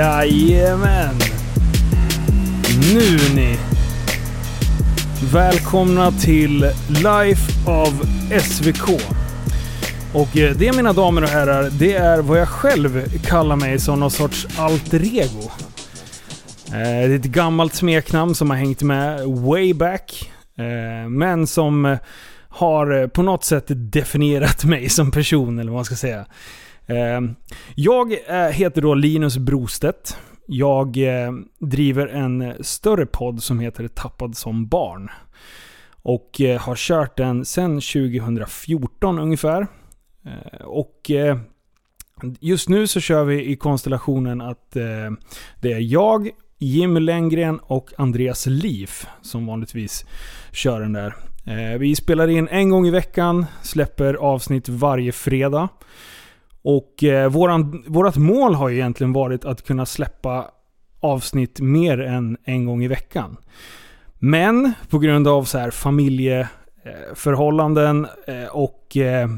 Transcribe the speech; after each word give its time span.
Jajamän! 0.00 1.14
Nu 2.94 3.34
ni! 3.36 3.56
Välkomna 5.32 6.10
till 6.10 6.60
Life 6.88 7.70
of 7.70 7.94
SVK. 8.42 8.88
Och 10.14 10.36
eh, 10.36 10.56
det 10.56 10.76
mina 10.76 10.92
damer 10.92 11.22
och 11.22 11.28
herrar, 11.28 11.70
det 11.78 11.94
är 11.94 12.22
vad 12.22 12.40
jag 12.40 12.48
själv 12.48 13.18
kallar 13.24 13.56
mig 13.56 13.78
som 13.78 14.00
någon 14.00 14.10
sorts 14.10 14.46
alter 14.58 15.04
ego. 15.04 15.50
Eh, 16.66 16.72
det 16.72 17.14
är 17.14 17.16
ett 17.16 17.24
gammalt 17.24 17.74
smeknamn 17.74 18.34
som 18.34 18.50
har 18.50 18.56
hängt 18.56 18.82
med 18.82 19.26
way 19.26 19.74
back. 19.74 20.32
Eh, 20.58 21.08
men 21.08 21.46
som 21.46 21.96
har 22.48 23.08
på 23.08 23.22
något 23.22 23.44
sätt 23.44 23.64
definierat 23.68 24.64
mig 24.64 24.88
som 24.88 25.10
person, 25.10 25.58
eller 25.58 25.70
vad 25.70 25.78
man 25.78 25.84
ska 25.84 25.96
säga. 25.96 26.26
Ehm, 26.90 27.34
jag 27.74 28.12
eh, 28.12 28.50
heter 28.50 28.82
då 28.82 28.94
Linus 28.94 29.38
Brostedt. 29.38 30.16
Jag 30.46 30.96
eh, 30.96 31.32
driver 31.58 32.06
en 32.06 32.54
större 32.60 33.06
podd 33.06 33.42
som 33.42 33.60
heter 33.60 33.88
Tappad 33.88 34.36
som 34.36 34.66
barn. 34.66 35.10
Och 36.02 36.40
eh, 36.40 36.60
har 36.60 36.76
kört 36.76 37.16
den 37.16 37.44
sedan 37.44 37.80
2014 37.80 39.18
ungefär. 39.18 39.66
Och 40.64 41.10
just 42.40 42.68
nu 42.68 42.86
så 42.86 43.00
kör 43.00 43.24
vi 43.24 43.50
i 43.50 43.56
konstellationen 43.56 44.40
att 44.40 44.70
det 45.60 45.72
är 45.72 45.78
jag, 45.78 46.30
Jim 46.58 46.96
Lenngren 46.96 47.58
och 47.62 47.90
Andreas 47.98 48.46
Liv 48.46 48.90
som 49.22 49.46
vanligtvis 49.46 50.04
kör 50.52 50.80
den 50.80 50.92
där. 50.92 51.14
Vi 51.78 51.96
spelar 51.96 52.28
in 52.28 52.48
en 52.48 52.70
gång 52.70 52.86
i 52.86 52.90
veckan, 52.90 53.46
släpper 53.62 54.14
avsnitt 54.14 54.68
varje 54.68 55.12
fredag. 55.12 55.68
Och 56.62 57.04
eh, 57.04 57.30
våran, 57.30 57.84
vårat 57.86 58.16
mål 58.16 58.54
har 58.54 58.68
ju 58.68 58.76
egentligen 58.76 59.12
varit 59.12 59.44
att 59.44 59.66
kunna 59.66 59.86
släppa 59.86 60.50
avsnitt 61.00 61.60
mer 61.60 62.00
än 62.00 62.36
en 62.44 62.64
gång 62.64 62.84
i 62.84 62.88
veckan. 62.88 63.36
Men 64.18 64.72
på 64.88 64.98
grund 64.98 65.28
av 65.28 65.44
så 65.44 65.58
här 65.58 65.70
familjeförhållanden 65.70 68.06
eh, 68.26 68.42
eh, 68.42 68.48
och 68.48 68.96
eh, 68.96 69.30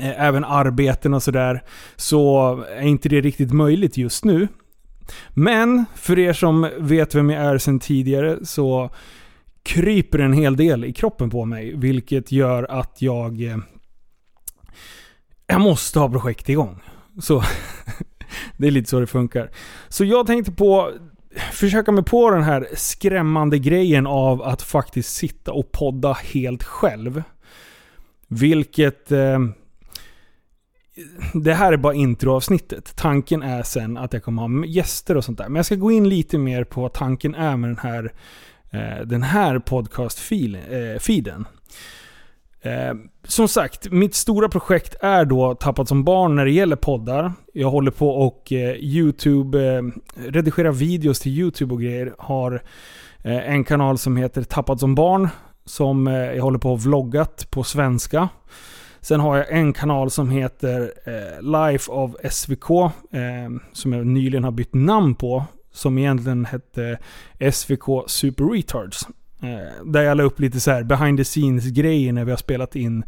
eh, 0.00 0.26
även 0.26 0.44
arbeten 0.44 1.14
och 1.14 1.22
sådär 1.22 1.62
så 1.96 2.54
är 2.76 2.86
inte 2.86 3.08
det 3.08 3.20
riktigt 3.20 3.52
möjligt 3.52 3.96
just 3.96 4.24
nu. 4.24 4.48
Men 5.30 5.84
för 5.94 6.18
er 6.18 6.32
som 6.32 6.70
vet 6.78 7.14
vem 7.14 7.30
jag 7.30 7.44
är 7.44 7.58
sedan 7.58 7.78
tidigare 7.78 8.38
så 8.42 8.90
kryper 9.62 10.18
en 10.18 10.32
hel 10.32 10.56
del 10.56 10.84
i 10.84 10.92
kroppen 10.92 11.30
på 11.30 11.44
mig. 11.44 11.76
Vilket 11.76 12.32
gör 12.32 12.66
att 12.70 13.02
jag... 13.02 13.42
Eh, 13.42 13.56
jag 15.46 15.60
måste 15.60 15.98
ha 15.98 16.10
projekt 16.10 16.48
igång. 16.48 16.80
Så 17.20 17.42
det 18.56 18.66
är 18.66 18.70
lite 18.70 18.90
så 18.90 19.00
det 19.00 19.06
funkar. 19.06 19.50
Så 19.88 20.04
jag 20.04 20.26
tänkte 20.26 20.52
på 20.52 20.92
försöka 21.52 21.92
mig 21.92 22.04
på 22.04 22.30
den 22.30 22.42
här 22.42 22.68
skrämmande 22.74 23.58
grejen 23.58 24.06
av 24.06 24.42
att 24.42 24.62
faktiskt 24.62 25.14
sitta 25.14 25.52
och 25.52 25.72
podda 25.72 26.12
helt 26.12 26.62
själv. 26.62 27.22
Vilket... 28.28 29.12
Eh, 29.12 29.38
det 31.34 31.54
här 31.54 31.72
är 31.72 31.76
bara 31.76 31.94
introavsnittet. 31.94 32.96
Tanken 32.96 33.42
är 33.42 33.62
sen 33.62 33.96
att 33.96 34.12
jag 34.12 34.22
kommer 34.22 34.42
ha 34.42 34.66
gäster 34.66 35.16
och 35.16 35.24
sånt 35.24 35.38
där. 35.38 35.48
Men 35.48 35.56
jag 35.56 35.66
ska 35.66 35.74
gå 35.74 35.92
in 35.92 36.08
lite 36.08 36.38
mer 36.38 36.64
på 36.64 36.80
vad 36.80 36.92
tanken 36.92 37.34
är 37.34 37.56
med 37.56 37.70
den 37.70 37.78
här, 37.78 38.12
eh, 38.70 39.06
den 39.06 39.22
här 39.22 39.58
podcast-feeden. 39.58 41.40
Eh, 41.40 41.46
Eh, 42.64 42.94
som 43.24 43.48
sagt, 43.48 43.90
mitt 43.90 44.14
stora 44.14 44.48
projekt 44.48 44.96
är 45.00 45.24
då 45.24 45.54
Tappat 45.54 45.88
som 45.88 46.04
barn 46.04 46.36
när 46.36 46.44
det 46.44 46.50
gäller 46.50 46.76
poddar. 46.76 47.32
Jag 47.52 47.70
håller 47.70 47.90
på 47.90 48.08
och 48.10 48.52
eh, 48.52 48.74
YouTube, 48.76 49.76
eh, 49.76 49.82
redigera 50.16 50.72
videos 50.72 51.20
till 51.20 51.32
YouTube 51.32 51.74
och 51.74 51.80
grejer. 51.80 52.14
Har 52.18 52.62
eh, 53.22 53.50
en 53.50 53.64
kanal 53.64 53.98
som 53.98 54.16
heter 54.16 54.42
Tappat 54.42 54.80
som 54.80 54.94
barn. 54.94 55.28
Som 55.64 56.06
eh, 56.06 56.14
jag 56.14 56.42
håller 56.42 56.58
på 56.58 56.72
och 56.72 56.82
vloggat 56.82 57.50
på 57.50 57.64
svenska. 57.64 58.28
Sen 59.00 59.20
har 59.20 59.36
jag 59.36 59.52
en 59.52 59.72
kanal 59.72 60.10
som 60.10 60.30
heter 60.30 60.92
eh, 61.04 61.42
Life 61.42 61.92
of 61.92 62.14
SVK. 62.30 62.70
Eh, 62.70 63.50
som 63.72 63.92
jag 63.92 64.06
nyligen 64.06 64.44
har 64.44 64.52
bytt 64.52 64.74
namn 64.74 65.14
på. 65.14 65.44
Som 65.72 65.98
egentligen 65.98 66.44
hette 66.44 66.98
SVK 67.52 67.84
Super 68.06 68.44
Retards. 68.44 69.06
Eh, 69.44 69.84
där 69.84 70.02
jag 70.02 70.16
la 70.16 70.22
upp 70.22 70.40
lite 70.40 70.60
så 70.60 70.70
här 70.70 70.82
behind 70.82 71.18
the 71.18 71.24
scenes 71.24 71.64
grejer 71.64 72.12
när 72.12 72.24
vi 72.24 72.30
har 72.30 72.38
spelat 72.38 72.76
in 72.76 73.04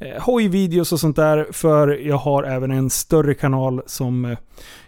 eh, 0.00 0.22
hojvideos 0.22 0.92
och 0.92 1.00
sånt 1.00 1.16
där. 1.16 1.46
För 1.52 1.88
jag 1.88 2.16
har 2.16 2.42
även 2.42 2.70
en 2.70 2.90
större 2.90 3.34
kanal 3.34 3.82
som 3.86 4.24
eh, 4.24 4.38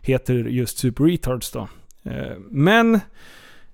heter 0.00 0.34
just 0.34 0.78
Super 0.78 1.04
Retards 1.04 1.50
då. 1.50 1.68
Men 2.50 3.00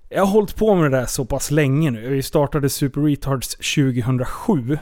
jag 0.08 0.24
har 0.24 0.32
hållit 0.32 0.56
på 0.56 0.74
med 0.74 0.90
det 0.90 0.98
där 0.98 1.06
så 1.06 1.24
pass 1.24 1.50
länge 1.50 1.90
nu. 1.90 2.08
Vi 2.08 2.22
startade 2.22 2.68
Super 2.68 3.00
Retards 3.00 3.56
2007. 3.56 4.78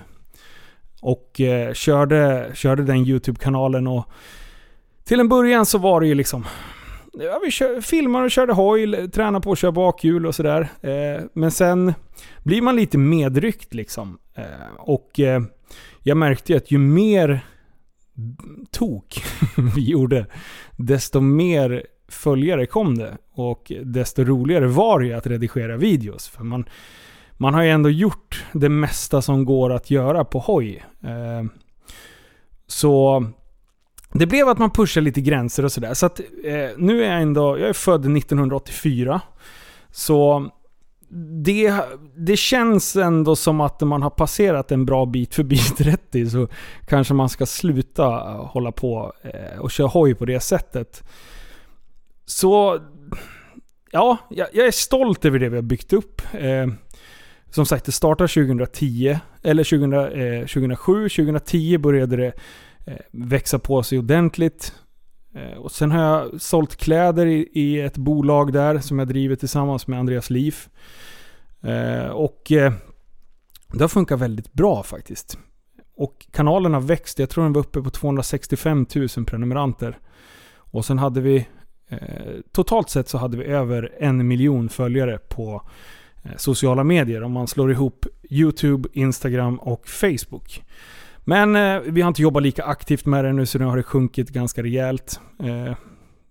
Och 1.01 1.41
körde, 1.73 2.51
körde 2.55 2.85
den 2.85 2.97
YouTube-kanalen 2.97 3.87
och 3.87 4.05
till 5.05 5.21
en 5.21 5.29
början 5.29 5.67
så 5.67 5.79
var 5.79 6.01
det 6.01 6.07
ju 6.07 6.15
liksom 6.15 6.45
Ja, 7.19 7.41
vi 7.45 7.51
kör, 7.51 7.81
filmar 7.81 8.23
och 8.23 8.31
körde 8.31 8.53
hoj, 8.53 9.11
tränar 9.11 9.41
på 9.41 9.53
att 9.53 9.59
köra 9.59 9.73
bakhjul 9.73 10.27
och 10.27 10.35
sådär. 10.35 10.69
Eh, 10.81 11.25
men 11.33 11.51
sen 11.51 11.95
blir 12.43 12.63
man 12.63 12.77
lite 12.77 12.99
medryckt 12.99 13.75
liksom. 13.75 14.19
Eh, 14.35 14.75
och 14.79 15.21
eh, 15.21 15.43
jag 16.03 16.17
märkte 16.17 16.53
ju 16.53 16.57
att 16.57 16.71
ju 16.71 16.79
mer 16.79 17.41
tok 18.71 19.23
vi 19.75 19.91
gjorde, 19.91 20.27
desto 20.77 21.21
mer 21.21 21.87
följare 22.09 22.67
kom 22.67 22.99
det. 22.99 23.19
Och 23.35 23.73
desto 23.85 24.25
roligare 24.25 24.67
var 24.67 25.01
det 25.01 25.07
ju 25.07 25.13
att 25.13 25.27
redigera 25.27 25.77
videos. 25.77 26.29
För 26.29 26.45
man, 26.45 26.65
man 27.33 27.55
har 27.55 27.63
ju 27.63 27.71
ändå 27.71 27.91
gjort 27.91 28.45
det 28.53 28.69
mesta 28.69 29.23
som 29.23 29.45
går 29.45 29.73
att 29.73 29.91
göra 29.91 30.25
på 30.25 30.39
hoj. 30.39 30.85
Eh, 31.03 31.51
så 32.67 33.25
det 34.13 34.27
blev 34.27 34.49
att 34.49 34.59
man 34.59 34.71
pushade 34.71 35.05
lite 35.05 35.21
gränser 35.21 35.65
och 35.65 35.73
sådär. 35.73 35.95
Så 35.95 36.07
att 36.07 36.21
eh, 36.21 36.71
nu 36.77 37.05
är 37.05 37.13
jag 37.13 37.23
ändå, 37.23 37.59
jag 37.59 37.69
är 37.69 37.73
född 37.73 38.17
1984. 38.17 39.21
Så 39.91 40.51
det, 41.45 41.75
det 42.17 42.37
känns 42.37 42.97
ändå 42.97 43.37
som 43.37 43.61
att 43.61 43.81
när 43.81 43.89
man 43.89 44.03
har 44.03 44.11
passerat 44.11 44.73
en 44.73 44.85
bra 44.85 45.07
bit 45.07 45.35
förbi 45.35 45.59
30 45.79 46.31
så 46.31 46.49
kanske 46.87 47.15
man 47.15 47.29
ska 47.29 47.47
sluta 47.47 48.07
eh, 48.07 48.47
hålla 48.47 48.73
på 48.73 49.13
eh, 49.23 49.59
och 49.59 49.71
köra 49.71 49.89
hoj 49.89 50.15
på 50.15 50.25
det 50.25 50.41
sättet. 50.41 51.03
Så 52.27 52.81
ja, 53.91 54.17
jag, 54.31 54.49
jag 54.53 54.67
är 54.67 54.71
stolt 54.71 55.25
över 55.25 55.39
det 55.39 55.49
vi 55.49 55.57
har 55.57 55.63
byggt 55.63 55.93
upp. 55.93 56.23
Eh, 56.33 56.67
som 57.51 57.67
sagt, 57.67 57.85
det 57.85 57.93
startade 57.93 58.29
2010, 58.29 59.19
eller 59.43 59.65
2000, 59.65 59.93
eh, 59.93 60.41
2007. 60.41 61.09
2010 61.09 61.79
började 61.79 62.17
det 62.17 62.33
Eh, 62.87 62.97
växa 63.11 63.59
på 63.59 63.83
sig 63.83 63.99
ordentligt. 63.99 64.75
Eh, 65.35 65.59
och 65.59 65.73
sen 65.73 65.91
har 65.91 66.03
jag 66.03 66.41
sålt 66.41 66.77
kläder 66.77 67.27
i, 67.27 67.49
i 67.53 67.81
ett 67.81 67.97
bolag 67.97 68.53
där 68.53 68.79
som 68.79 68.99
jag 68.99 69.09
driver 69.09 69.37
tillsammans 69.37 69.87
med 69.87 69.99
Andreas 69.99 70.31
Liv. 70.31 70.57
Eh, 71.63 72.07
och 72.07 72.43
det 73.73 73.81
har 73.81 73.89
funkat 73.89 74.21
väldigt 74.21 74.53
bra 74.53 74.83
faktiskt. 74.83 75.39
Och 75.97 76.27
kanalen 76.31 76.75
har 76.75 76.81
växt. 76.81 77.19
Jag 77.19 77.31
tror 77.31 77.45
den 77.45 77.53
var 77.53 77.61
uppe 77.61 77.83
på 77.83 77.91
265 77.91 78.87
000 78.95 79.25
prenumeranter. 79.27 79.99
Och 80.57 80.85
sen 80.85 80.99
hade 80.99 81.21
vi 81.21 81.49
Totalt 82.53 82.91
sett 82.91 83.09
så 83.09 83.19
hade 83.19 83.37
vi 83.37 83.45
över 83.45 83.95
en 83.99 84.29
miljon 84.29 84.69
följare 84.69 85.19
på 85.19 85.69
sociala 86.37 86.85
medier 86.85 87.23
om 87.23 87.33
man 87.33 87.47
slår 87.47 87.71
ihop 87.71 88.07
YouTube, 88.31 88.89
Instagram 88.93 89.59
och 89.59 89.89
Facebook. 89.89 90.63
Men 91.25 91.57
eh, 91.57 91.81
vi 91.81 92.01
har 92.01 92.09
inte 92.09 92.23
jobbat 92.23 92.43
lika 92.43 92.65
aktivt 92.65 93.07
med 93.07 93.25
det 93.25 93.33
nu 93.33 93.47
så 93.47 93.59
nu 93.59 93.65
har 93.65 93.77
det 93.77 93.83
sjunkit 93.83 94.31
ganska 94.31 94.63
rejält. 94.63 95.21
Eh, 95.43 95.75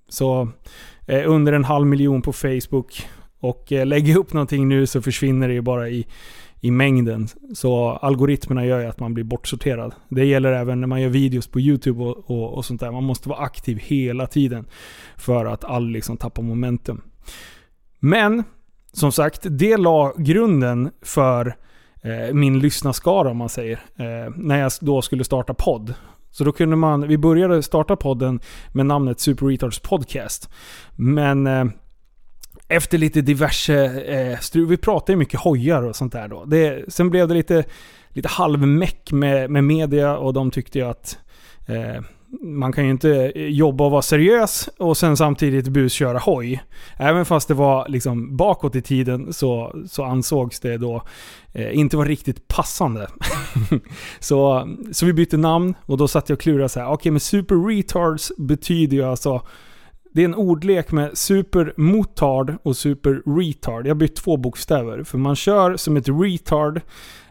så 0.09 0.49
eh, 1.07 1.31
under 1.31 1.53
en 1.53 1.63
halv 1.63 1.87
miljon 1.87 2.21
på 2.21 2.33
Facebook. 2.33 3.07
Och 3.39 3.71
eh, 3.71 3.85
lägger 3.85 4.11
jag 4.11 4.19
upp 4.19 4.33
någonting 4.33 4.67
nu 4.67 4.87
så 4.87 5.01
försvinner 5.01 5.47
det 5.47 5.53
ju 5.53 5.61
bara 5.61 5.89
i, 5.89 6.07
i 6.59 6.71
mängden. 6.71 7.27
Så 7.53 7.89
algoritmerna 7.89 8.65
gör 8.65 8.79
ju 8.79 8.85
att 8.85 8.99
man 8.99 9.13
blir 9.13 9.23
bortsorterad. 9.23 9.93
Det 10.09 10.25
gäller 10.25 10.51
även 10.51 10.81
när 10.81 10.87
man 10.87 11.01
gör 11.01 11.09
videos 11.09 11.47
på 11.47 11.59
YouTube 11.59 12.03
och, 12.03 12.29
och, 12.29 12.53
och 12.53 12.65
sånt 12.65 12.79
där. 12.79 12.91
Man 12.91 13.03
måste 13.03 13.29
vara 13.29 13.39
aktiv 13.39 13.77
hela 13.77 14.27
tiden 14.27 14.65
för 15.17 15.45
att 15.45 15.63
aldrig 15.63 15.93
liksom 15.93 16.17
tappa 16.17 16.41
momentum. 16.41 17.01
Men 17.99 18.43
som 18.93 19.11
sagt, 19.11 19.41
det 19.49 19.77
la 19.77 20.13
grunden 20.17 20.91
för 21.01 21.55
Eh, 22.03 22.33
min 22.33 22.59
lyssnarskara 22.59 23.31
om 23.31 23.37
man 23.37 23.49
säger. 23.49 23.79
Eh, 23.95 24.33
när 24.35 24.59
jag 24.59 24.71
då 24.81 25.01
skulle 25.01 25.23
starta 25.23 25.53
podd. 25.53 25.93
Så 26.31 26.43
då 26.43 26.51
kunde 26.51 26.75
man, 26.75 27.07
vi 27.07 27.17
började 27.17 27.63
starta 27.63 27.95
podden 27.95 28.39
med 28.71 28.85
namnet 28.85 29.19
Super 29.19 29.45
Retards 29.45 29.79
Podcast. 29.79 30.49
Men 30.95 31.47
eh, 31.47 31.65
efter 32.67 32.97
lite 32.97 33.21
diverse 33.21 33.85
eh, 34.01 34.39
strul, 34.39 34.67
vi 34.67 34.77
pratade 34.77 35.11
ju 35.11 35.17
mycket 35.17 35.39
hojar 35.39 35.83
och 35.83 35.95
sånt 35.95 36.13
där 36.13 36.27
då. 36.27 36.45
Det, 36.45 36.93
sen 36.93 37.09
blev 37.09 37.27
det 37.27 37.33
lite 37.33 37.63
lite 38.13 38.29
halvmäck 38.29 39.11
med, 39.11 39.49
med 39.49 39.63
media 39.63 40.17
och 40.17 40.33
de 40.33 40.51
tyckte 40.51 40.79
ju 40.79 40.85
att 40.85 41.17
eh, 41.65 42.03
man 42.41 42.73
kan 42.73 42.85
ju 42.85 42.91
inte 42.91 43.31
eh, 43.35 43.45
jobba 43.45 43.85
och 43.85 43.91
vara 43.91 44.01
seriös 44.01 44.69
och 44.77 44.97
sen 44.97 45.17
samtidigt 45.17 45.67
busköra 45.67 46.19
hoj. 46.19 46.63
Även 46.97 47.25
fast 47.25 47.47
det 47.47 47.53
var 47.53 47.89
liksom 47.89 48.37
bakåt 48.37 48.75
i 48.75 48.81
tiden 48.81 49.33
så, 49.33 49.75
så 49.89 50.03
ansågs 50.03 50.59
det 50.59 50.77
då 50.77 51.03
eh, 51.53 51.77
inte 51.77 51.97
vara 51.97 52.07
riktigt 52.07 52.47
passande. 52.47 53.07
så, 54.19 54.67
så 54.91 55.05
vi 55.05 55.13
bytte 55.13 55.37
namn 55.37 55.73
och 55.85 55.97
då 55.97 56.07
satt 56.07 56.29
jag 56.29 56.35
och 56.35 56.41
klurade 56.41 56.69
så 56.69 56.79
här. 56.79 56.87
okej 56.87 56.93
okay, 56.93 57.11
men 57.11 57.19
super 57.19 57.67
retards 57.67 58.31
betyder 58.37 58.97
ju 58.97 59.03
alltså 59.03 59.41
det 60.13 60.21
är 60.21 60.25
en 60.25 60.35
ordlek 60.35 60.91
med 60.91 61.17
supermotard 61.17 62.55
och 62.63 62.77
super 62.77 63.21
retard. 63.39 63.85
Jag 63.85 63.89
har 63.89 63.99
bytt 63.99 64.15
två 64.15 64.37
bokstäver. 64.37 65.03
För 65.03 65.17
man 65.17 65.35
kör 65.35 65.75
som 65.75 65.97
ett 65.97 66.09
retard, 66.09 66.81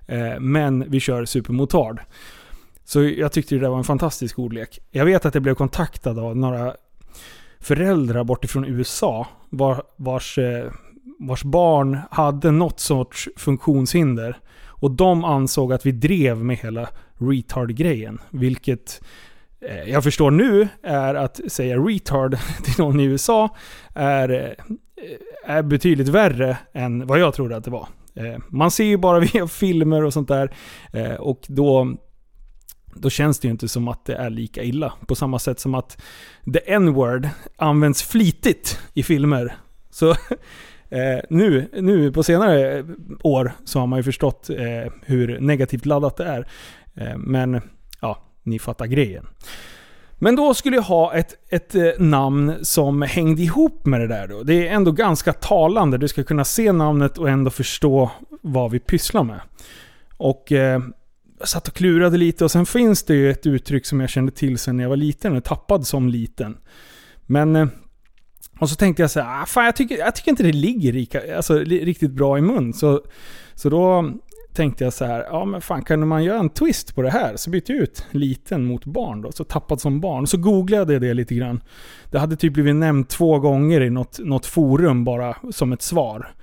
eh, 0.06 0.40
men 0.40 0.90
vi 0.90 1.00
kör 1.00 1.24
supermotard. 1.24 2.00
Så 2.90 3.02
jag 3.02 3.32
tyckte 3.32 3.54
det 3.54 3.68
var 3.68 3.78
en 3.78 3.84
fantastisk 3.84 4.38
ordlek. 4.38 4.78
Jag 4.90 5.04
vet 5.04 5.26
att 5.26 5.34
jag 5.34 5.42
blev 5.42 5.54
kontaktad 5.54 6.18
av 6.18 6.36
några 6.36 6.74
föräldrar 7.60 8.24
bortifrån 8.24 8.64
USA 8.64 9.26
var, 9.50 9.82
vars, 9.96 10.38
eh, 10.38 10.70
vars 11.18 11.42
barn 11.42 11.98
hade 12.10 12.50
något 12.50 12.80
sorts 12.80 13.28
funktionshinder. 13.36 14.38
Och 14.66 14.90
de 14.90 15.24
ansåg 15.24 15.72
att 15.72 15.86
vi 15.86 15.92
drev 15.92 16.44
med 16.44 16.56
hela 16.56 16.88
retard-grejen. 17.18 18.18
Vilket 18.30 19.02
eh, 19.60 19.90
jag 19.90 20.04
förstår 20.04 20.30
nu 20.30 20.68
är 20.82 21.14
att 21.14 21.40
säga 21.48 21.76
retard 21.76 22.38
till 22.64 22.74
någon 22.78 23.00
i 23.00 23.04
USA 23.04 23.56
är, 23.94 24.30
eh, 24.30 25.56
är 25.56 25.62
betydligt 25.62 26.08
värre 26.08 26.58
än 26.72 27.06
vad 27.06 27.18
jag 27.18 27.34
trodde 27.34 27.56
att 27.56 27.64
det 27.64 27.70
var. 27.70 27.88
Eh, 28.14 28.38
man 28.48 28.70
ser 28.70 28.84
ju 28.84 28.96
bara 28.96 29.20
via 29.32 29.46
filmer 29.46 30.04
och 30.04 30.12
sånt 30.12 30.28
där. 30.28 30.54
Eh, 30.92 31.14
och 31.14 31.40
då 31.48 31.96
då 32.94 33.10
känns 33.10 33.38
det 33.38 33.48
ju 33.48 33.52
inte 33.52 33.68
som 33.68 33.88
att 33.88 34.04
det 34.04 34.14
är 34.14 34.30
lika 34.30 34.62
illa. 34.62 34.92
På 35.06 35.14
samma 35.14 35.38
sätt 35.38 35.60
som 35.60 35.74
att 35.74 36.02
the 36.52 36.72
n-word 36.72 37.28
används 37.56 38.02
flitigt 38.02 38.80
i 38.94 39.02
filmer. 39.02 39.56
Så 39.90 40.10
eh, 40.88 41.20
nu, 41.30 41.68
nu 41.72 42.12
på 42.12 42.22
senare 42.22 42.78
eh, 42.78 42.84
år 43.22 43.52
så 43.64 43.78
har 43.78 43.86
man 43.86 43.98
ju 43.98 44.02
förstått 44.02 44.50
eh, 44.50 44.92
hur 45.02 45.40
negativt 45.40 45.86
laddat 45.86 46.16
det 46.16 46.24
är. 46.24 46.48
Eh, 46.94 47.18
men 47.18 47.60
ja, 48.00 48.18
ni 48.42 48.58
fattar 48.58 48.86
grejen. 48.86 49.26
Men 50.22 50.36
då 50.36 50.54
skulle 50.54 50.76
jag 50.76 50.82
ha 50.82 51.14
ett, 51.14 51.34
ett 51.48 51.74
eh, 51.74 51.90
namn 51.98 52.54
som 52.62 53.02
hängde 53.02 53.42
ihop 53.42 53.86
med 53.86 54.00
det 54.00 54.06
där 54.06 54.28
då. 54.28 54.42
Det 54.42 54.68
är 54.68 54.74
ändå 54.74 54.92
ganska 54.92 55.32
talande. 55.32 55.98
Du 55.98 56.08
ska 56.08 56.24
kunna 56.24 56.44
se 56.44 56.72
namnet 56.72 57.18
och 57.18 57.28
ändå 57.28 57.50
förstå 57.50 58.10
vad 58.42 58.70
vi 58.70 58.78
pysslar 58.78 59.24
med. 59.24 59.40
Och 60.16 60.52
eh, 60.52 60.80
jag 61.40 61.48
satt 61.48 61.68
och 61.68 61.74
klurade 61.74 62.16
lite 62.16 62.44
och 62.44 62.50
sen 62.50 62.66
finns 62.66 63.02
det 63.02 63.14
ju 63.14 63.30
ett 63.30 63.46
uttryck 63.46 63.86
som 63.86 64.00
jag 64.00 64.10
kände 64.10 64.32
till 64.32 64.58
sen 64.58 64.78
jag 64.78 64.88
var 64.88 64.96
liten, 64.96 65.36
och 65.36 65.44
tappad 65.44 65.86
som 65.86 66.08
liten. 66.08 66.56
Men... 67.26 67.56
Eh, 67.56 67.66
och 68.60 68.70
så 68.70 68.76
tänkte 68.76 69.02
jag 69.02 69.10
så 69.10 69.20
här, 69.20 69.42
ah, 69.42 69.46
fan 69.46 69.64
jag 69.64 69.76
tycker, 69.76 69.98
jag 69.98 70.14
tycker 70.14 70.30
inte 70.30 70.42
det 70.42 70.52
ligger 70.52 70.92
rika, 70.92 71.36
alltså, 71.36 71.58
riktigt 71.58 72.10
bra 72.10 72.38
i 72.38 72.40
mun. 72.40 72.72
Så, 72.72 73.02
så 73.54 73.70
då 73.70 74.12
tänkte 74.54 74.84
jag 74.84 74.92
så 74.92 75.04
här, 75.04 75.26
ja 75.30 75.44
men 75.44 75.60
fan 75.60 75.84
kan 75.84 76.08
man 76.08 76.24
göra 76.24 76.38
en 76.38 76.50
twist 76.50 76.94
på 76.94 77.02
det 77.02 77.10
här? 77.10 77.36
Så 77.36 77.50
bytte 77.50 77.72
jag 77.72 77.82
ut 77.82 78.06
liten 78.10 78.64
mot 78.64 78.84
barn 78.84 79.22
då, 79.22 79.32
så 79.32 79.44
tappad 79.44 79.80
som 79.80 80.00
barn. 80.00 80.26
Så 80.26 80.36
googlade 80.36 80.92
jag 80.92 81.02
det 81.02 81.14
lite 81.14 81.34
grann. 81.34 81.60
Det 82.10 82.18
hade 82.18 82.36
typ 82.36 82.52
blivit 82.52 82.76
nämnt 82.76 83.08
två 83.08 83.38
gånger 83.38 83.80
i 83.80 83.90
något, 83.90 84.18
något 84.18 84.46
forum 84.46 85.04
bara 85.04 85.36
som 85.50 85.72
ett 85.72 85.82
svar. 85.82 86.34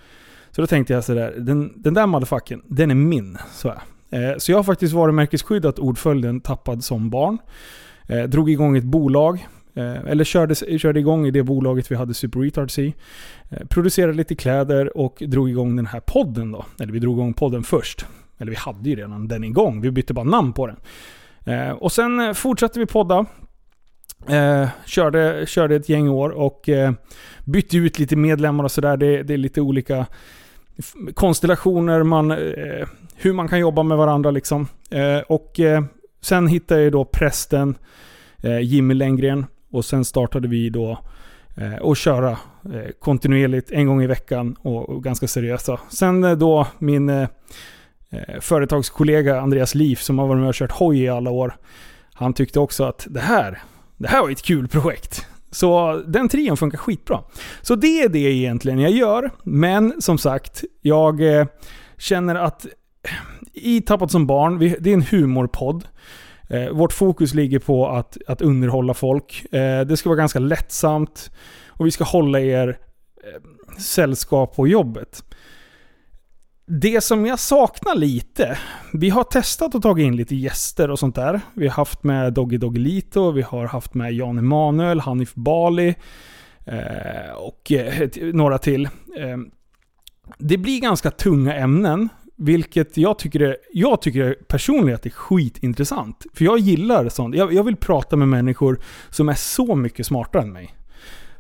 Så 0.51 0.61
då 0.61 0.67
tänkte 0.67 0.93
jag 0.93 1.03
sådär, 1.03 1.33
den, 1.37 1.73
den 1.75 1.93
där 1.93 2.07
motherfucken, 2.07 2.61
den 2.67 2.91
är 2.91 2.95
min. 2.95 3.37
Så 3.53 3.69
här. 3.69 3.81
Eh, 4.09 4.37
så 4.37 4.51
jag 4.51 4.57
har 4.57 4.63
faktiskt 4.63 4.93
varumärkesskyddat 4.93 5.79
ordföljden 5.79 6.41
Tappad 6.41 6.83
som 6.83 7.09
barn. 7.09 7.37
Eh, 8.07 8.23
drog 8.23 8.49
igång 8.49 8.77
ett 8.77 8.83
bolag. 8.83 9.47
Eh, 9.73 10.05
eller 10.05 10.23
körde, 10.23 10.55
körde 10.55 10.99
igång 10.99 11.27
i 11.27 11.31
det 11.31 11.43
bolaget 11.43 11.91
vi 11.91 11.95
hade 11.95 12.13
Super 12.13 12.39
Retards 12.39 12.79
i. 12.79 12.93
Producerade 13.69 14.13
lite 14.13 14.35
kläder 14.35 14.97
och 14.97 15.23
drog 15.27 15.49
igång 15.49 15.75
den 15.75 15.85
här 15.85 15.99
podden 15.99 16.51
då. 16.51 16.65
Eller 16.79 16.93
vi 16.93 16.99
drog 16.99 17.17
igång 17.17 17.33
podden 17.33 17.63
först. 17.63 18.05
Eller 18.37 18.51
vi 18.51 18.57
hade 18.57 18.89
ju 18.89 18.95
redan 18.95 19.27
den 19.27 19.43
igång. 19.43 19.81
Vi 19.81 19.91
bytte 19.91 20.13
bara 20.13 20.25
namn 20.25 20.53
på 20.53 20.67
den. 20.67 20.77
Och 21.73 21.91
sen 21.91 22.35
fortsatte 22.35 22.79
vi 22.79 22.85
podda. 22.85 23.25
Eh, 24.29 24.69
körde, 24.85 25.45
körde 25.47 25.75
ett 25.75 25.89
gäng 25.89 26.09
år 26.09 26.29
och 26.29 26.69
eh, 26.69 26.91
bytte 27.45 27.77
ut 27.77 27.99
lite 27.99 28.15
medlemmar 28.15 28.63
och 28.63 28.71
sådär. 28.71 28.97
Det, 28.97 29.23
det, 29.23 29.33
är 29.33 29.37
lite 29.37 29.61
olika 29.61 30.05
konstellationer 31.13 32.03
man 32.03 32.31
eh, 32.31 32.87
hur 33.15 33.33
man 33.33 33.47
kan 33.47 33.59
jobba 33.59 33.83
med 33.83 33.97
varandra 33.97 34.31
liksom. 34.31 34.67
Eh, 34.91 35.19
och 35.19 35.59
eh, 35.59 35.83
sen 36.21 36.47
hittade 36.47 36.83
jag 36.83 36.91
då 36.91 37.05
prästen 37.05 37.75
eh, 38.43 38.59
Jimmy 38.59 38.93
Lenngren 38.93 39.45
och 39.71 39.85
sen 39.85 40.05
startade 40.05 40.47
vi 40.47 40.69
då 40.69 40.99
eh, 41.57 41.89
att 41.91 41.97
köra 41.97 42.31
eh, 42.73 42.91
kontinuerligt 42.99 43.71
en 43.71 43.87
gång 43.87 44.03
i 44.03 44.07
veckan 44.07 44.55
och, 44.61 45.03
ganska 45.03 45.27
seriösa. 45.27 45.79
Sen 45.89 46.23
eh, 46.23 46.31
då 46.31 46.67
min 46.77 47.27
företagskollega 48.39 49.41
Andreas 49.41 49.75
Liv 49.75 49.95
som 49.95 50.19
har 50.19 50.27
varit 50.27 50.39
med 50.39 50.49
och 50.49 50.55
kört 50.55 50.71
hoj 50.71 51.01
i 51.01 51.09
alla 51.09 51.29
år. 51.29 51.55
Han 52.13 52.33
tyckte 52.33 52.59
också 52.59 52.83
att 52.83 53.07
det 53.09 53.19
här, 53.19 53.61
det 53.97 54.07
här 54.07 54.21
var 54.21 54.29
ett 54.29 54.41
kul 54.41 54.67
projekt. 54.67 55.25
Så 55.57 56.01
den 56.07 56.29
trion 56.29 56.57
funkar 56.57 56.77
skitbra. 56.77 57.23
Så 57.61 57.75
det 57.75 58.01
är 58.01 58.09
det 58.09 58.19
egentligen 58.19 58.79
jag 58.79 58.91
gör. 58.91 59.31
Men 59.43 60.01
som 60.01 60.17
sagt, 60.17 60.63
jag 60.81 61.39
eh, 61.39 61.47
känner 61.97 62.35
att 62.35 62.65
eh, 62.65 62.71
i 63.53 63.81
Tappat 63.81 64.11
som 64.11 64.27
barn, 64.27 64.59
det 64.59 64.89
är 64.89 64.93
en 64.93 65.01
humorpodd. 65.01 65.87
Eh, 66.49 66.69
vårt 66.69 66.93
fokus 66.93 67.33
ligger 67.33 67.59
på 67.59 67.87
att, 67.87 68.17
att 68.27 68.41
underhålla 68.41 68.93
folk. 68.93 69.45
Det 69.87 69.97
ska 69.97 70.09
vara 70.09 70.17
ganska 70.17 70.39
lättsamt 70.39 71.31
och 71.67 71.85
vi 71.85 71.91
ska 71.91 72.03
hålla 72.03 72.39
er 72.39 72.77
sällskap 73.79 74.55
på 74.55 74.67
jobbet. 74.67 75.23
Det 76.69 77.03
som 77.03 77.25
jag 77.25 77.39
saknar 77.39 77.95
lite, 77.95 78.59
vi 78.93 79.09
har 79.09 79.23
testat 79.23 79.75
att 79.75 79.81
ta 79.81 79.99
in 79.99 80.15
lite 80.15 80.35
gäster 80.35 80.89
och 80.91 80.99
sånt 80.99 81.15
där. 81.15 81.41
Vi 81.53 81.67
har 81.67 81.75
haft 81.75 82.03
med 82.03 82.33
Doggy 82.33 82.57
Doggelito, 82.57 83.31
vi 83.31 83.41
har 83.41 83.65
haft 83.65 83.93
med 83.93 84.13
Jan 84.13 84.37
Emanuel, 84.37 84.99
Hanif 84.99 85.33
Bali 85.35 85.95
eh, 86.65 87.31
och 87.37 87.71
eh, 87.71 88.09
några 88.33 88.57
till. 88.57 88.85
Eh, 88.85 89.37
det 90.37 90.57
blir 90.57 90.81
ganska 90.81 91.11
tunga 91.11 91.55
ämnen. 91.55 92.09
Vilket 92.35 92.97
jag 92.97 93.19
tycker, 93.19 93.39
är, 93.39 93.57
jag 93.73 94.01
tycker 94.01 94.33
personligen 94.47 94.95
att 94.95 95.03
det 95.03 95.09
är 95.09 95.11
skitintressant. 95.11 96.25
För 96.33 96.45
jag 96.45 96.59
gillar 96.59 97.09
sånt. 97.09 97.35
Jag, 97.35 97.53
jag 97.53 97.63
vill 97.63 97.75
prata 97.75 98.15
med 98.15 98.27
människor 98.27 98.79
som 99.09 99.29
är 99.29 99.33
så 99.33 99.75
mycket 99.75 100.05
smartare 100.05 100.41
än 100.41 100.53
mig. 100.53 100.76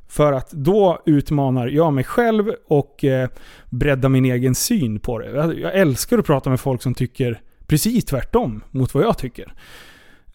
För 0.07 0.33
att 0.33 0.51
då 0.51 1.01
utmanar 1.05 1.67
jag 1.67 1.93
mig 1.93 2.03
själv 2.03 2.51
och 2.67 3.03
eh, 3.03 3.29
breddar 3.69 4.09
min 4.09 4.25
egen 4.25 4.55
syn 4.55 4.99
på 4.99 5.19
det. 5.19 5.29
Jag, 5.31 5.59
jag, 5.59 5.75
älskar 5.75 6.17
att 6.17 6.25
prata 6.25 6.49
med 6.49 6.59
folk 6.59 6.81
som 6.81 6.93
tycker 6.93 7.41
precis 7.67 8.05
tvärtom 8.05 8.63
mot 8.71 8.93
vad 8.93 9.03
jag 9.03 9.17
tycker. 9.17 9.53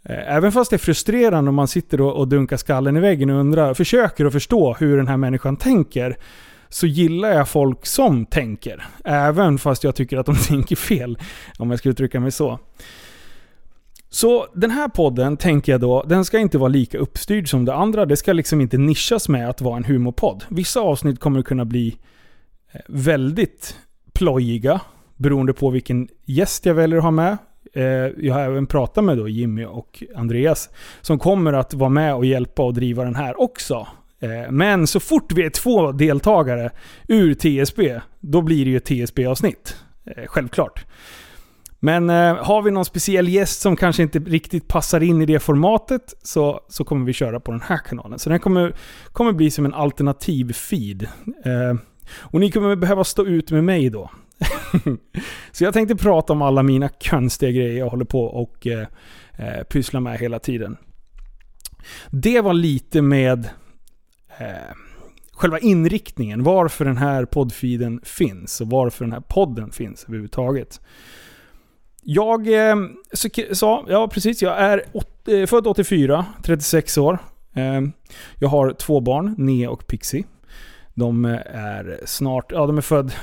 Eh, 0.03 0.35
även 0.37 0.53
fast 0.53 0.71
det 0.71 0.77
är 0.77 0.79
frustrerande 0.79 1.49
om 1.49 1.55
man 1.55 1.69
sitter 1.69 2.01
och, 2.01 2.17
och 2.17 2.29
dunkar 2.29 2.57
skallen 2.57 2.97
i 2.97 3.01
väggen 3.01 3.31
och 3.31 3.41
undrar, 3.41 3.75
försöker 3.75 4.25
att 4.25 4.33
förstå 4.33 4.75
hur 4.75 4.97
den 4.97 5.09
här 5.09 5.17
människan 5.17 5.57
tänker 5.57 6.17
så 6.69 6.87
gillar 6.87 7.29
jag 7.33 7.49
folk 7.49 7.87
som 7.87 8.27
tänker. 8.27 8.87
Även 9.05 9.59
fast 9.59 9.85
jag 9.85 9.95
tycker 9.95 10.17
att 10.17 10.27
de 10.27 10.37
tänker 10.49 10.77
fel, 10.77 11.19
om 11.59 11.71
jag 11.71 11.79
ska 11.79 11.89
uttrycka 11.89 12.21
mig 12.21 12.31
så. 12.31 12.59
Så 14.15 14.47
den 14.55 14.71
här 14.71 14.89
podden 14.89 15.37
tänker 15.37 15.73
jag 15.73 15.81
då, 15.81 16.03
den 16.03 16.25
ska 16.25 16.39
inte 16.39 16.59
vara 16.59 16.69
lika 16.69 16.99
uppstyrd 16.99 17.51
som 17.51 17.65
det 17.65 17.75
andra. 17.75 18.07
Det 18.07 18.17
ska 18.17 18.33
liksom 18.33 18.61
inte 18.61 18.79
nischas 18.79 19.29
med 19.29 19.49
att 19.49 19.61
vara 19.61 19.77
en 19.77 19.85
humorpodd. 19.85 20.45
Vissa 20.49 20.81
avsnitt 20.81 21.21
kommer 21.21 21.43
kunna 21.43 21.65
bli 21.65 21.97
eh, 22.73 22.81
väldigt 22.87 23.77
plojiga 24.13 24.81
beroende 25.17 25.53
på 25.53 25.71
vilken 25.71 26.09
gäst 26.25 26.67
jag 26.67 26.75
väljer 26.75 26.99
att 26.99 27.05
ha 27.05 27.11
med. 27.11 27.39
Eh, 27.73 27.85
jag 28.19 28.35
har 28.35 28.41
även 28.41 28.67
pratat 28.67 29.05
med 29.05 29.19
då 29.19 29.29
Jimmy 29.29 29.65
och 29.65 30.03
Andreas 30.17 30.71
som 31.01 31.19
kommer 31.19 31.53
att 31.53 31.75
vara 31.75 31.91
med 31.91 32.15
och 32.15 32.25
hjälpa 32.25 32.63
och 32.63 32.75
driva 32.75 33.05
den 33.05 33.15
här 33.15 33.41
också. 33.41 33.87
Eh, 34.21 34.51
men 34.51 34.87
så 34.87 35.01
fort 35.01 35.33
vi 35.33 35.45
är 35.45 35.51
två 35.51 35.93
deltagare 35.93 36.71
ur 37.09 37.35
TSB, 37.35 38.01
då 38.21 38.43
blir 38.43 38.65
det 38.65 38.71
ju 38.71 38.77
ett 38.77 39.09
TSB-avsnitt. 39.09 39.77
Självklart. 40.27 40.85
Men 41.85 42.11
eh, 42.11 42.37
har 42.37 42.63
vi 42.63 42.71
någon 42.71 42.85
speciell 42.85 43.29
gäst 43.29 43.61
som 43.61 43.77
kanske 43.77 44.03
inte 44.03 44.19
riktigt 44.19 44.69
passar 44.69 45.03
in 45.03 45.23
i 45.23 45.27
det 45.27 45.41
formatet 45.41 46.15
så, 46.23 46.61
så 46.69 46.85
kommer 46.85 47.07
vi 47.07 47.13
köra 47.13 47.41
på 47.41 47.53
den 47.53 47.61
här 47.61 47.79
kanalen. 47.79 48.19
Så 48.19 48.31
den 48.31 48.41
kommer, 48.41 48.75
kommer 49.13 49.33
bli 49.33 49.51
som 49.51 49.65
en 49.65 49.75
alternativ 49.75 50.53
feed. 50.53 51.03
Eh, 51.45 51.75
och 52.19 52.41
ni 52.41 52.51
kommer 52.51 52.77
behöva 52.77 53.05
stå 53.05 53.27
ut 53.27 53.51
med 53.51 53.65
mig 53.65 53.91
då. 53.91 54.11
så 55.53 55.65
jag 55.65 55.75
tänkte 55.75 55.97
prata 55.97 56.33
om 56.33 56.43
alla 56.43 56.63
mina 56.63 56.89
konstiga 56.89 57.51
grejer 57.51 57.79
jag 57.79 57.89
håller 57.89 58.05
på 58.05 58.25
och 58.25 58.67
eh, 58.67 58.87
eh, 59.39 59.63
pysslar 59.63 60.01
med 60.01 60.19
hela 60.19 60.39
tiden. 60.39 60.77
Det 62.11 62.41
var 62.41 62.55
lite 62.55 63.03
med 63.03 63.49
eh, 64.39 64.75
själva 65.33 65.59
inriktningen. 65.59 66.43
Varför 66.43 66.85
den 66.85 66.97
här 66.97 67.25
poddfeeden 67.25 68.01
finns 68.05 68.61
och 68.61 68.69
varför 68.71 69.05
den 69.05 69.13
här 69.13 69.23
podden 69.29 69.71
finns 69.71 70.05
överhuvudtaget 70.05 70.81
jag 72.05 72.69
eh, 72.69 72.77
sa, 73.53 73.85
ja 73.89 74.09
precis, 74.09 74.43
jag 74.43 74.59
är 74.59 74.85
åt, 74.93 75.29
eh, 75.29 75.47
född 75.47 75.67
84, 75.67 76.27
36 76.43 76.99
år. 76.99 77.19
Ehm, 77.55 77.93
jag 78.39 78.49
har 78.49 78.73
två 78.73 79.01
barn, 79.01 79.35
Nea 79.39 79.71
och 79.71 79.87
Pixie. 79.87 80.25
De 80.95 81.25
eh, 81.25 81.41
är 81.47 82.01
snart, 82.05 82.53
ja 82.53 82.67
de 82.67 82.79
är 82.79 82.83
född, 82.83 83.15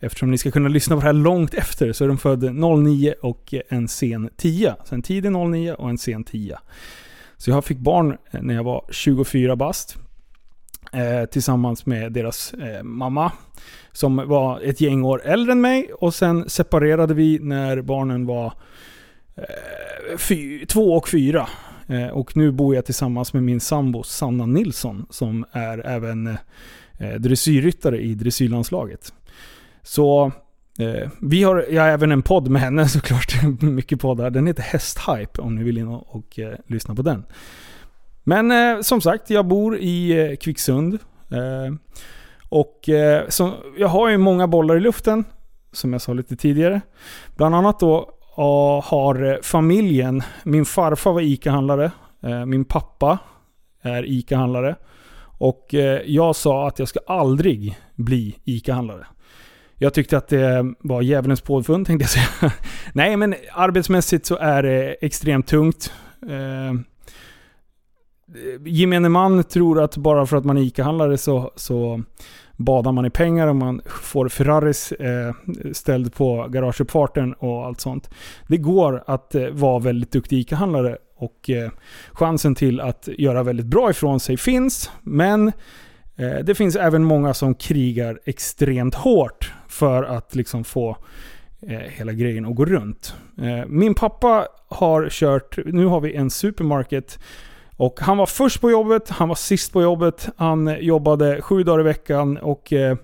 eftersom 0.00 0.30
ni 0.30 0.38
ska 0.38 0.50
kunna 0.50 0.68
lyssna 0.68 0.96
på 0.96 1.00
det 1.00 1.06
här 1.06 1.12
långt 1.12 1.54
efter, 1.54 1.92
så 1.92 2.04
är 2.04 2.08
de 2.08 2.18
född 2.18 2.54
09 2.54 3.14
och 3.22 3.54
en 3.68 3.88
sen 3.88 4.30
10. 4.36 4.76
Så 4.84 4.94
en 4.94 5.02
tidig 5.02 5.32
09 5.32 5.72
och 5.72 5.90
en 5.90 5.98
sen 5.98 6.24
10. 6.24 6.58
Så 7.36 7.50
jag 7.50 7.64
fick 7.64 7.78
barn 7.78 8.16
eh, 8.30 8.42
när 8.42 8.54
jag 8.54 8.64
var 8.64 8.84
24 8.90 9.56
bast. 9.56 9.96
Eh, 10.92 11.24
tillsammans 11.24 11.86
med 11.86 12.12
deras 12.12 12.54
eh, 12.54 12.82
mamma. 12.82 13.32
Som 13.92 14.16
var 14.16 14.60
ett 14.60 14.80
gäng 14.80 15.04
år 15.04 15.22
äldre 15.24 15.52
än 15.52 15.60
mig. 15.60 15.92
Och 15.92 16.14
sen 16.14 16.48
separerade 16.48 17.14
vi 17.14 17.38
när 17.38 17.82
barnen 17.82 18.26
var 18.26 18.52
eh, 19.36 20.16
fy, 20.18 20.66
två 20.66 20.96
och 20.96 21.08
fyra. 21.08 21.48
Eh, 21.86 22.08
och 22.08 22.36
nu 22.36 22.52
bor 22.52 22.74
jag 22.74 22.84
tillsammans 22.84 23.32
med 23.32 23.42
min 23.42 23.60
sambo 23.60 24.02
Sanna 24.02 24.46
Nilsson. 24.46 25.06
Som 25.10 25.44
är 25.52 25.86
även 25.86 26.26
eh, 26.98 27.14
dressyrryttare 27.18 28.00
i 28.00 28.14
dressyrlandslaget. 28.14 29.12
Så 29.82 30.32
Eh, 30.78 31.10
vi 31.20 31.42
har, 31.42 31.66
jag 31.70 31.82
har 31.82 31.88
även 31.88 32.12
en 32.12 32.22
podd 32.22 32.48
med 32.48 32.62
henne 32.62 32.88
såklart. 32.88 33.42
Mycket 33.60 34.00
poddar. 34.00 34.30
Den 34.30 34.46
heter 34.46 34.62
Hästhype 34.62 35.42
om 35.42 35.54
ni 35.54 35.64
vill 35.64 35.78
in 35.78 35.88
och, 35.88 36.16
och 36.16 36.38
eh, 36.38 36.54
lyssna 36.66 36.94
på 36.94 37.02
den. 37.02 37.24
Men 38.24 38.50
eh, 38.50 38.80
som 38.80 39.00
sagt, 39.00 39.30
jag 39.30 39.46
bor 39.46 39.78
i 39.78 40.26
eh, 40.30 40.36
Kvicksund. 40.36 40.94
Eh, 41.30 41.74
och 42.48 42.88
eh, 42.88 43.28
så, 43.28 43.52
jag 43.76 43.88
har 43.88 44.08
ju 44.08 44.18
många 44.18 44.46
bollar 44.46 44.76
i 44.76 44.80
luften, 44.80 45.24
som 45.72 45.92
jag 45.92 46.02
sa 46.02 46.12
lite 46.12 46.36
tidigare. 46.36 46.80
Bland 47.36 47.54
annat 47.54 47.80
då 47.80 48.10
har 48.84 49.32
eh, 49.32 49.36
familjen, 49.42 50.22
min 50.44 50.64
farfar 50.64 51.12
var 51.12 51.20
ICA-handlare, 51.20 51.90
eh, 52.22 52.46
min 52.46 52.64
pappa 52.64 53.18
är 53.82 54.10
ICA-handlare. 54.10 54.76
Och 55.38 55.74
eh, 55.74 56.00
jag 56.06 56.36
sa 56.36 56.68
att 56.68 56.78
jag 56.78 56.88
ska 56.88 57.00
aldrig 57.06 57.78
bli 57.94 58.36
ICA-handlare. 58.44 59.06
Jag 59.74 59.94
tyckte 59.94 60.16
att 60.16 60.28
det 60.28 60.74
var 60.80 61.02
djävulens 61.02 61.40
påfund 61.40 61.86
tänkte 61.86 62.02
jag 62.02 62.10
säga. 62.10 62.52
Nej 62.92 63.16
men 63.16 63.34
arbetsmässigt 63.52 64.26
så 64.26 64.36
är 64.36 64.62
det 64.62 64.96
extremt 65.00 65.46
tungt. 65.46 65.92
Eh, 68.34 68.60
gemene 68.64 69.08
man 69.08 69.44
tror 69.44 69.80
att 69.80 69.96
bara 69.96 70.26
för 70.26 70.36
att 70.36 70.44
man 70.44 70.58
är 70.58 70.62
ICA-handlare 70.62 71.18
så, 71.18 71.52
så 71.56 72.02
badar 72.56 72.92
man 72.92 73.06
i 73.06 73.10
pengar 73.10 73.46
och 73.46 73.56
man 73.56 73.80
får 73.86 74.28
Ferraris 74.28 74.92
eh, 74.92 75.34
ställd 75.72 76.14
på 76.14 76.46
garageuppfarten 76.48 77.32
och 77.32 77.66
allt 77.66 77.80
sånt. 77.80 78.10
Det 78.48 78.56
går 78.56 79.04
att 79.06 79.34
eh, 79.34 79.48
vara 79.48 79.78
väldigt 79.78 80.12
duktig 80.12 80.38
ICA-handlare 80.38 80.96
och 81.16 81.50
eh, 81.50 81.70
chansen 82.12 82.54
till 82.54 82.80
att 82.80 83.08
göra 83.18 83.42
väldigt 83.42 83.66
bra 83.66 83.90
ifrån 83.90 84.20
sig 84.20 84.36
finns. 84.36 84.90
Men 85.02 85.52
Eh, 86.16 86.38
det 86.44 86.54
finns 86.54 86.76
även 86.76 87.04
många 87.04 87.34
som 87.34 87.54
krigar 87.54 88.20
extremt 88.24 88.94
hårt 88.94 89.52
för 89.68 90.02
att 90.02 90.34
liksom 90.34 90.64
få 90.64 90.96
eh, 91.62 91.78
hela 91.78 92.12
grejen 92.12 92.46
att 92.46 92.54
gå 92.54 92.64
runt. 92.64 93.14
Eh, 93.38 93.66
min 93.66 93.94
pappa 93.94 94.46
har 94.68 95.08
kört, 95.10 95.58
nu 95.66 95.86
har 95.86 96.00
vi 96.00 96.14
en 96.14 96.30
supermarket 96.30 97.18
och 97.82 98.00
han 98.00 98.16
var 98.16 98.26
först 98.26 98.60
på 98.60 98.70
jobbet, 98.70 99.10
han 99.10 99.28
var 99.28 99.34
sist 99.34 99.72
på 99.72 99.82
jobbet, 99.82 100.28
han 100.36 100.68
eh, 100.68 100.76
jobbade 100.76 101.42
sju 101.42 101.62
dagar 101.62 101.80
i 101.80 101.82
veckan 101.82 102.36
och 102.36 102.72
eh, 102.72 102.96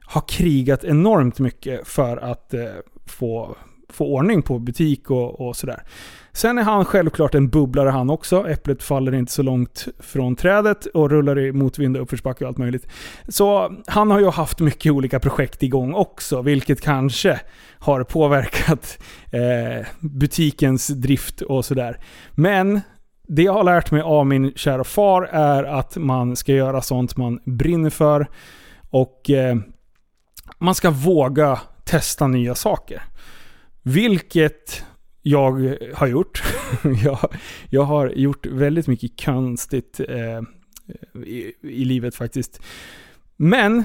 har 0.00 0.22
krigat 0.28 0.84
enormt 0.84 1.38
mycket 1.38 1.88
för 1.88 2.16
att 2.16 2.54
eh, 2.54 2.60
få, 3.06 3.56
få 3.88 4.06
ordning 4.06 4.42
på 4.42 4.58
butik 4.58 5.10
och, 5.10 5.40
och 5.40 5.56
sådär. 5.56 5.82
Sen 6.32 6.58
är 6.58 6.62
han 6.62 6.84
självklart 6.84 7.34
en 7.34 7.48
bubblare 7.48 7.88
han 7.88 8.10
också. 8.10 8.48
Äpplet 8.48 8.82
faller 8.82 9.14
inte 9.14 9.32
så 9.32 9.42
långt 9.42 9.88
från 9.98 10.36
trädet 10.36 10.86
och 10.86 11.10
rullar 11.10 11.38
i 11.38 11.52
motvind 11.52 11.96
och 11.96 12.02
uppförsbacke 12.02 12.44
och 12.44 12.48
allt 12.48 12.58
möjligt. 12.58 12.86
Så 13.28 13.72
han 13.86 14.10
har 14.10 14.20
ju 14.20 14.30
haft 14.30 14.60
mycket 14.60 14.92
olika 14.92 15.20
projekt 15.20 15.62
igång 15.62 15.94
också, 15.94 16.42
vilket 16.42 16.80
kanske 16.80 17.40
har 17.78 18.04
påverkat 18.04 18.98
eh, 19.30 19.86
butikens 20.00 20.88
drift 20.88 21.40
och 21.40 21.64
sådär. 21.64 21.98
Men 22.30 22.80
det 23.26 23.42
jag 23.42 23.52
har 23.52 23.64
lärt 23.64 23.90
mig 23.90 24.02
av 24.02 24.26
min 24.26 24.52
kära 24.54 24.84
far 24.84 25.22
är 25.32 25.64
att 25.64 25.96
man 25.96 26.36
ska 26.36 26.52
göra 26.52 26.82
sånt 26.82 27.16
man 27.16 27.40
brinner 27.44 27.90
för. 27.90 28.26
Och 28.90 29.30
eh, 29.30 29.56
man 30.58 30.74
ska 30.74 30.90
våga 30.90 31.60
testa 31.84 32.26
nya 32.26 32.54
saker. 32.54 33.02
Vilket 33.82 34.84
jag 35.22 35.76
har 35.94 36.06
gjort. 36.06 36.42
jag, 37.04 37.18
jag 37.70 37.82
har 37.82 38.08
gjort 38.08 38.46
väldigt 38.46 38.86
mycket 38.86 39.24
konstigt 39.24 40.00
eh, 40.08 40.42
i, 41.24 41.52
i, 41.62 41.84
livet 41.84 42.14
faktiskt. 42.14 42.62
Men, 43.36 43.84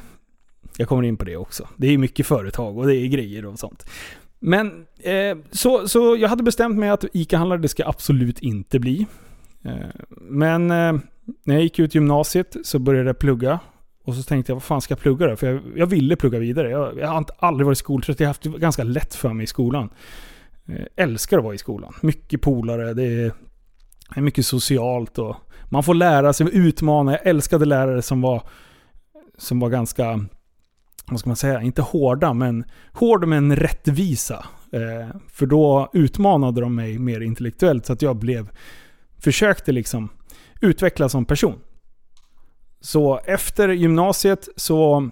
jag 0.78 0.88
kommer 0.88 1.04
in 1.04 1.18
på 1.18 1.26
det 1.26 1.38
också. 1.38 1.68
Det 1.78 1.88
är 1.88 1.98
mycket 1.98 2.28
företag 2.28 2.78
och 2.78 2.88
det 2.88 2.96
är 2.96 3.08
grejer 3.08 3.46
och 3.46 3.60
sånt. 3.60 3.86
Men, 4.40 4.86
eh, 5.00 5.38
så, 5.52 5.88
så 5.88 6.18
jag 6.20 6.30
hade 6.30 6.44
bestämt 6.44 6.78
mig 6.78 6.90
att 6.90 7.06
ICA-handlare, 7.14 7.60
det 7.60 7.68
ska 7.68 7.88
absolut 7.88 8.40
inte 8.40 8.80
bli. 8.80 9.08
Eh, 9.64 9.90
men 10.10 10.72
eh, 10.72 10.94
när 11.44 11.56
jag 11.56 11.64
gick 11.64 11.80
ut 11.80 11.96
gymnasiet 11.96 12.56
så 12.64 12.80
började 12.80 13.10
jag 13.10 13.20
plugga. 13.20 13.60
Och 14.04 14.16
så 14.16 14.24
tänkte 14.24 14.52
jag, 14.52 14.56
vad 14.56 14.64
fan 14.64 14.82
ska 14.82 14.92
jag 14.92 15.00
plugga 15.00 15.28
då? 15.28 15.36
För 15.36 15.48
jag, 15.48 15.62
jag 15.76 15.88
ville 15.88 16.16
plugga 16.16 16.40
vidare. 16.40 16.70
Jag, 16.70 17.00
jag 17.00 17.08
har 17.08 17.26
aldrig 17.40 17.66
varit 17.66 17.78
skoltrött. 17.78 18.20
Jag 18.20 18.28
har 18.28 18.30
haft 18.30 18.42
det 18.42 18.50
ganska 18.50 18.84
lätt 18.84 19.16
för 19.16 19.34
mig 19.34 19.44
i 19.44 19.48
skolan. 19.48 19.90
Jag 20.66 20.88
älskar 20.96 21.38
att 21.38 21.44
vara 21.44 21.56
i 21.56 21.58
skolan. 21.58 21.94
Mycket 22.02 22.42
polare, 22.42 22.94
det 22.94 23.04
är, 23.04 23.32
är 24.16 24.22
mycket 24.22 24.46
socialt 24.46 25.18
och 25.18 25.36
man 25.70 25.84
får 25.84 25.94
lära 25.94 26.34
sig, 26.34 26.48
utmana. 26.54 27.12
Jag 27.12 27.28
älskade 27.28 27.66
lärare 27.66 28.02
som 28.02 28.22
var, 28.22 28.44
som 29.38 29.60
var 29.60 29.70
ganska, 29.70 30.26
vad 31.06 31.20
ska 31.20 31.30
man 31.30 31.36
säga, 31.36 31.62
inte 31.62 31.82
hårda 31.82 32.34
men 32.34 32.64
hård 32.94 33.28
men 33.28 33.56
rättvisa. 33.56 34.46
Eh, 34.72 35.16
för 35.28 35.46
då 35.46 35.90
utmanade 35.94 36.62
de 36.62 36.76
mig 36.76 37.00
mer 37.00 37.22
intellektuellt 37.22 37.86
så 37.86 37.94
att 37.94 38.02
jag 38.02 38.16
blev, 38.16 38.50
försökte 39.24 39.72
liksom 39.72 40.10
utvecklas 40.62 41.12
som 41.12 41.26
person. 41.26 41.60
Så 42.82 43.20
efter 43.26 43.70
gymnasiet 43.70 44.50
så 44.56 45.10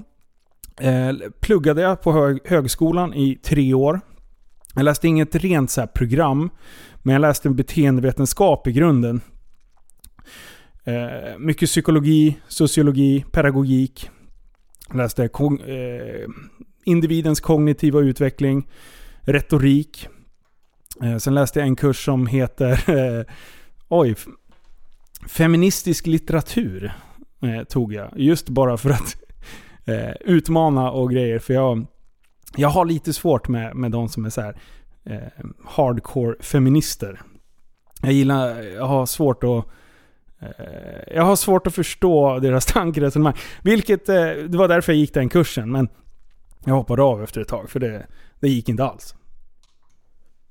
eh, 0.81 1.11
pluggade 1.39 1.81
jag 1.81 2.01
på 2.01 2.11
hög, 2.11 2.39
högskolan 2.45 3.13
i 3.13 3.35
tre 3.35 3.73
år. 3.73 4.01
Jag 4.75 4.83
läste 4.83 5.07
inget 5.07 5.35
rent 5.35 5.71
så 5.71 5.87
program, 5.87 6.49
men 7.03 7.13
jag 7.13 7.21
läste 7.21 7.49
beteendevetenskap 7.49 8.67
i 8.67 8.71
grunden. 8.71 9.21
Eh, 10.83 11.37
mycket 11.37 11.69
psykologi, 11.69 12.37
sociologi, 12.47 13.25
pedagogik. 13.31 14.09
Jag 14.87 14.97
läste 14.97 15.27
kog 15.27 15.61
eh, 15.61 16.27
individens 16.85 17.39
kognitiva 17.39 17.99
utveckling, 17.99 18.67
retorik. 19.21 20.07
Eh, 21.03 21.17
sen 21.17 21.33
läste 21.33 21.59
jag 21.59 21.67
en 21.67 21.75
kurs 21.75 22.05
som 22.05 22.27
heter 22.27 22.71
eh, 22.71 23.23
oj, 23.87 24.15
Feministisk 25.27 26.07
litteratur. 26.07 26.93
Eh, 27.41 27.63
tog 27.63 27.93
jag. 27.93 28.11
Just 28.15 28.49
bara 28.49 28.77
för 28.77 28.89
att 28.89 29.15
eh, 29.85 30.11
utmana 30.21 30.91
och 30.91 31.11
grejer. 31.11 31.39
För 31.39 31.53
jag 31.53 31.85
jag 32.55 32.69
har 32.69 32.85
lite 32.85 33.13
svårt 33.13 33.47
med, 33.47 33.75
med 33.75 33.91
de 33.91 34.09
som 34.09 34.25
är 34.25 34.29
så 34.29 34.41
här, 34.41 34.57
eh, 35.03 35.45
hardcore 35.65 36.35
feminister. 36.39 37.21
Jag 38.01 38.11
gillar, 38.11 38.61
jag 38.61 38.85
har 38.85 39.05
svårt 39.05 39.43
att 39.43 39.65
eh, 40.39 41.15
jag 41.15 41.23
har 41.23 41.35
svårt 41.35 41.67
att 41.67 41.75
förstå 41.75 42.39
deras 42.39 42.65
tankeresonemang. 42.73 43.33
Vilket, 43.61 44.09
eh, 44.09 44.15
det 44.25 44.57
var 44.57 44.67
därför 44.67 44.91
jag 44.91 44.99
gick 44.99 45.13
den 45.13 45.29
kursen. 45.29 45.71
Men 45.71 45.89
jag 46.65 46.73
hoppade 46.73 47.03
av 47.03 47.23
efter 47.23 47.41
ett 47.41 47.47
tag, 47.47 47.69
för 47.69 47.79
det, 47.79 48.07
det 48.39 48.49
gick 48.49 48.69
inte 48.69 48.83
alls. 48.83 49.15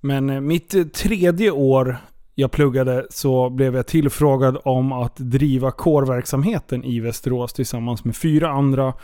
Men 0.00 0.30
eh, 0.30 0.40
mitt 0.40 0.94
tredje 0.94 1.50
år 1.50 1.98
jag 2.38 2.50
pluggade 2.50 3.06
så 3.10 3.50
blev 3.50 3.76
jag 3.76 3.86
tillfrågad 3.86 4.58
om 4.64 4.92
att 4.92 5.16
driva 5.16 5.70
kårverksamheten 5.70 6.84
i 6.84 7.00
Västerås 7.00 7.52
tillsammans 7.52 8.04
med 8.04 8.16
fyra 8.16 8.48
andra 8.48 8.94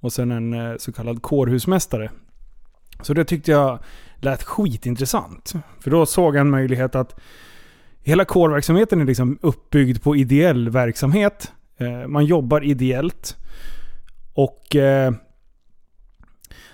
och 0.00 0.12
sen 0.12 0.30
en 0.30 0.52
eh, 0.52 0.76
så 0.78 0.92
kallad 0.92 1.22
kårhusmästare 1.22 2.10
så 3.02 3.14
det 3.14 3.24
tyckte 3.24 3.50
jag 3.50 3.78
lät 4.16 4.42
skitintressant. 4.42 5.52
För 5.80 5.90
då 5.90 6.06
såg 6.06 6.36
jag 6.36 6.40
en 6.40 6.50
möjlighet 6.50 6.94
att 6.94 7.20
hela 8.02 8.24
kårverksamheten 8.24 9.00
är 9.00 9.04
liksom 9.04 9.38
uppbyggd 9.42 10.02
på 10.02 10.16
ideell 10.16 10.70
verksamhet. 10.70 11.52
Eh, 11.76 12.06
man 12.06 12.24
jobbar 12.24 12.64
ideellt. 12.64 13.36
Och 14.34 14.76
eh, 14.76 15.12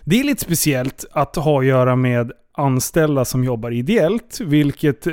det 0.04 0.20
är 0.20 0.24
lite 0.24 0.44
speciellt 0.44 1.04
att 1.12 1.36
ha 1.36 1.60
att 1.60 1.66
göra 1.66 1.96
med 1.96 2.32
anställda 2.52 3.24
som 3.24 3.44
jobbar 3.44 3.70
ideellt, 3.70 4.40
vilket 4.40 5.06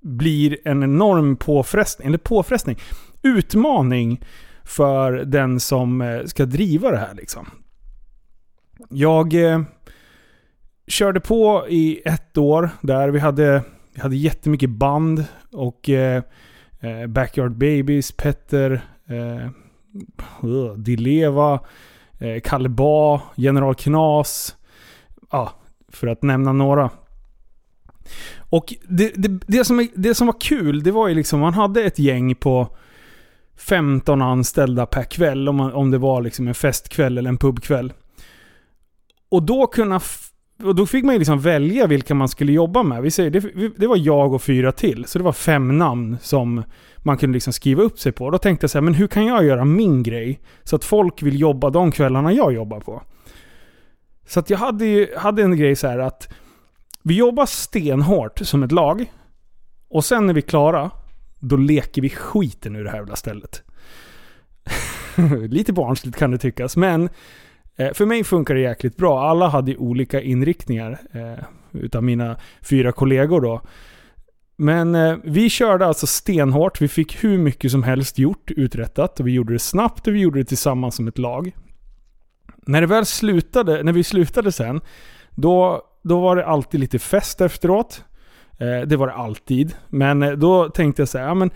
blir 0.00 0.58
en 0.64 0.82
enorm 0.82 1.36
påfrestning, 1.36 2.08
eller 2.08 2.18
påfrestning, 2.18 2.78
utmaning 3.22 4.24
för 4.64 5.12
den 5.12 5.60
som 5.60 6.00
eh, 6.00 6.24
ska 6.24 6.46
driva 6.46 6.90
det 6.90 6.98
här 6.98 7.14
liksom. 7.14 7.46
Jag 8.88 9.34
eh, 9.34 9.62
körde 10.86 11.20
på 11.20 11.66
i 11.68 12.00
ett 12.04 12.38
år 12.38 12.70
där 12.80 13.08
vi 13.08 13.18
hade, 13.18 13.62
vi 13.94 14.00
hade 14.00 14.16
jättemycket 14.16 14.70
band 14.70 15.24
och 15.52 15.88
eh, 15.88 16.22
eh 16.80 17.06
Backyard 17.06 17.52
Babies, 17.52 18.12
Petter, 18.12 18.80
eh, 19.06 19.48
uh, 20.44 20.72
Dileva, 20.74 21.60
eh, 22.18 22.40
Kalle 22.44 22.68
Ba, 22.68 23.20
General 23.34 23.74
Knas. 23.74 24.56
Ja, 25.30 25.52
för 25.88 26.06
att 26.06 26.22
nämna 26.22 26.52
några. 26.52 26.90
Och 28.50 28.74
det, 28.88 29.12
det, 29.14 29.40
det, 29.46 29.64
som, 29.64 29.88
det 29.94 30.14
som 30.14 30.26
var 30.26 30.40
kul, 30.40 30.82
det 30.82 30.90
var 30.90 31.08
ju 31.08 31.14
liksom, 31.14 31.40
man 31.40 31.54
hade 31.54 31.82
ett 31.82 31.98
gäng 31.98 32.34
på 32.34 32.76
15 33.56 34.22
anställda 34.22 34.86
per 34.86 35.02
kväll, 35.02 35.48
om, 35.48 35.56
man, 35.56 35.72
om 35.72 35.90
det 35.90 35.98
var 35.98 36.22
liksom 36.22 36.48
en 36.48 36.54
festkväll 36.54 37.18
eller 37.18 37.28
en 37.28 37.38
pubkväll. 37.38 37.92
Och 39.28 39.42
då 39.42 39.66
kunna... 39.66 40.00
Och 40.62 40.74
då 40.74 40.86
fick 40.86 41.04
man 41.04 41.14
ju 41.14 41.18
liksom 41.18 41.40
välja 41.40 41.86
vilka 41.86 42.14
man 42.14 42.28
skulle 42.28 42.52
jobba 42.52 42.82
med. 42.82 43.02
Vi 43.02 43.10
säger, 43.10 43.30
det, 43.30 43.70
det 43.76 43.86
var 43.86 43.96
jag 43.96 44.34
och 44.34 44.42
fyra 44.42 44.72
till, 44.72 45.04
så 45.04 45.18
det 45.18 45.24
var 45.24 45.32
fem 45.32 45.78
namn 45.78 46.16
som 46.22 46.62
man 46.98 47.16
kunde 47.16 47.34
liksom 47.34 47.52
skriva 47.52 47.82
upp 47.82 47.98
sig 47.98 48.12
på. 48.12 48.30
Då 48.30 48.38
tänkte 48.38 48.64
jag 48.64 48.70
så 48.70 48.78
här, 48.78 48.82
men 48.82 48.94
hur 48.94 49.06
kan 49.06 49.26
jag 49.26 49.44
göra 49.44 49.64
min 49.64 50.02
grej 50.02 50.40
så 50.64 50.76
att 50.76 50.84
folk 50.84 51.22
vill 51.22 51.40
jobba 51.40 51.70
de 51.70 51.92
kvällarna 51.92 52.32
jag 52.32 52.52
jobbar 52.52 52.80
på? 52.80 53.02
Så 54.26 54.40
att 54.40 54.50
jag 54.50 54.58
hade, 54.58 54.86
ju, 54.86 55.16
hade 55.16 55.42
en 55.42 55.56
grej 55.56 55.76
så 55.76 55.88
här 55.88 55.98
att 55.98 56.28
vi 57.08 57.16
jobbar 57.16 57.46
stenhårt 57.46 58.38
som 58.38 58.62
ett 58.62 58.72
lag. 58.72 59.12
Och 59.90 60.04
sen 60.04 60.26
när 60.26 60.34
vi 60.34 60.40
är 60.40 60.48
klara, 60.48 60.90
då 61.38 61.56
leker 61.56 62.02
vi 62.02 62.10
skiten 62.10 62.76
ur 62.76 62.84
det 62.84 62.90
här 62.90 62.98
jävla 62.98 63.16
stället. 63.16 63.62
Lite 65.48 65.72
barnsligt 65.72 66.18
kan 66.18 66.30
det 66.30 66.38
tyckas, 66.38 66.76
men 66.76 67.08
eh, 67.76 67.92
för 67.92 68.06
mig 68.06 68.24
funkar 68.24 68.54
det 68.54 68.60
jäkligt 68.60 68.96
bra. 68.96 69.28
Alla 69.30 69.48
hade 69.48 69.76
olika 69.76 70.20
inriktningar 70.20 70.98
eh, 71.12 71.44
utav 71.72 72.04
mina 72.04 72.36
fyra 72.62 72.92
kollegor 72.92 73.40
då. 73.40 73.60
Men 74.56 74.94
eh, 74.94 75.16
vi 75.24 75.50
körde 75.50 75.86
alltså 75.86 76.06
stenhårt. 76.06 76.80
Vi 76.80 76.88
fick 76.88 77.24
hur 77.24 77.38
mycket 77.38 77.70
som 77.70 77.82
helst 77.82 78.18
gjort, 78.18 78.50
uträttat. 78.50 79.20
Och 79.20 79.26
vi 79.26 79.32
gjorde 79.32 79.52
det 79.52 79.58
snabbt 79.58 80.06
och 80.06 80.14
vi 80.14 80.20
gjorde 80.20 80.38
det 80.38 80.44
tillsammans 80.44 80.94
som 80.94 81.08
ett 81.08 81.18
lag. 81.18 81.52
När 82.66 82.80
det 82.80 82.86
väl 82.86 83.06
slutade, 83.06 83.82
när 83.82 83.92
vi 83.92 84.04
slutade 84.04 84.52
sen, 84.52 84.80
då, 85.30 85.82
då 86.02 86.20
var 86.20 86.36
det 86.36 86.46
alltid 86.46 86.80
lite 86.80 86.98
fest 86.98 87.40
efteråt. 87.40 88.04
Eh, 88.58 88.80
det 88.86 88.96
var 88.96 89.06
det 89.06 89.12
alltid. 89.12 89.74
Men 89.88 90.22
eh, 90.22 90.32
då 90.32 90.68
tänkte 90.68 91.02
jag 91.02 91.08
så 91.08 91.18
här, 91.18 91.26
ja 91.26 91.34
men 91.34 91.50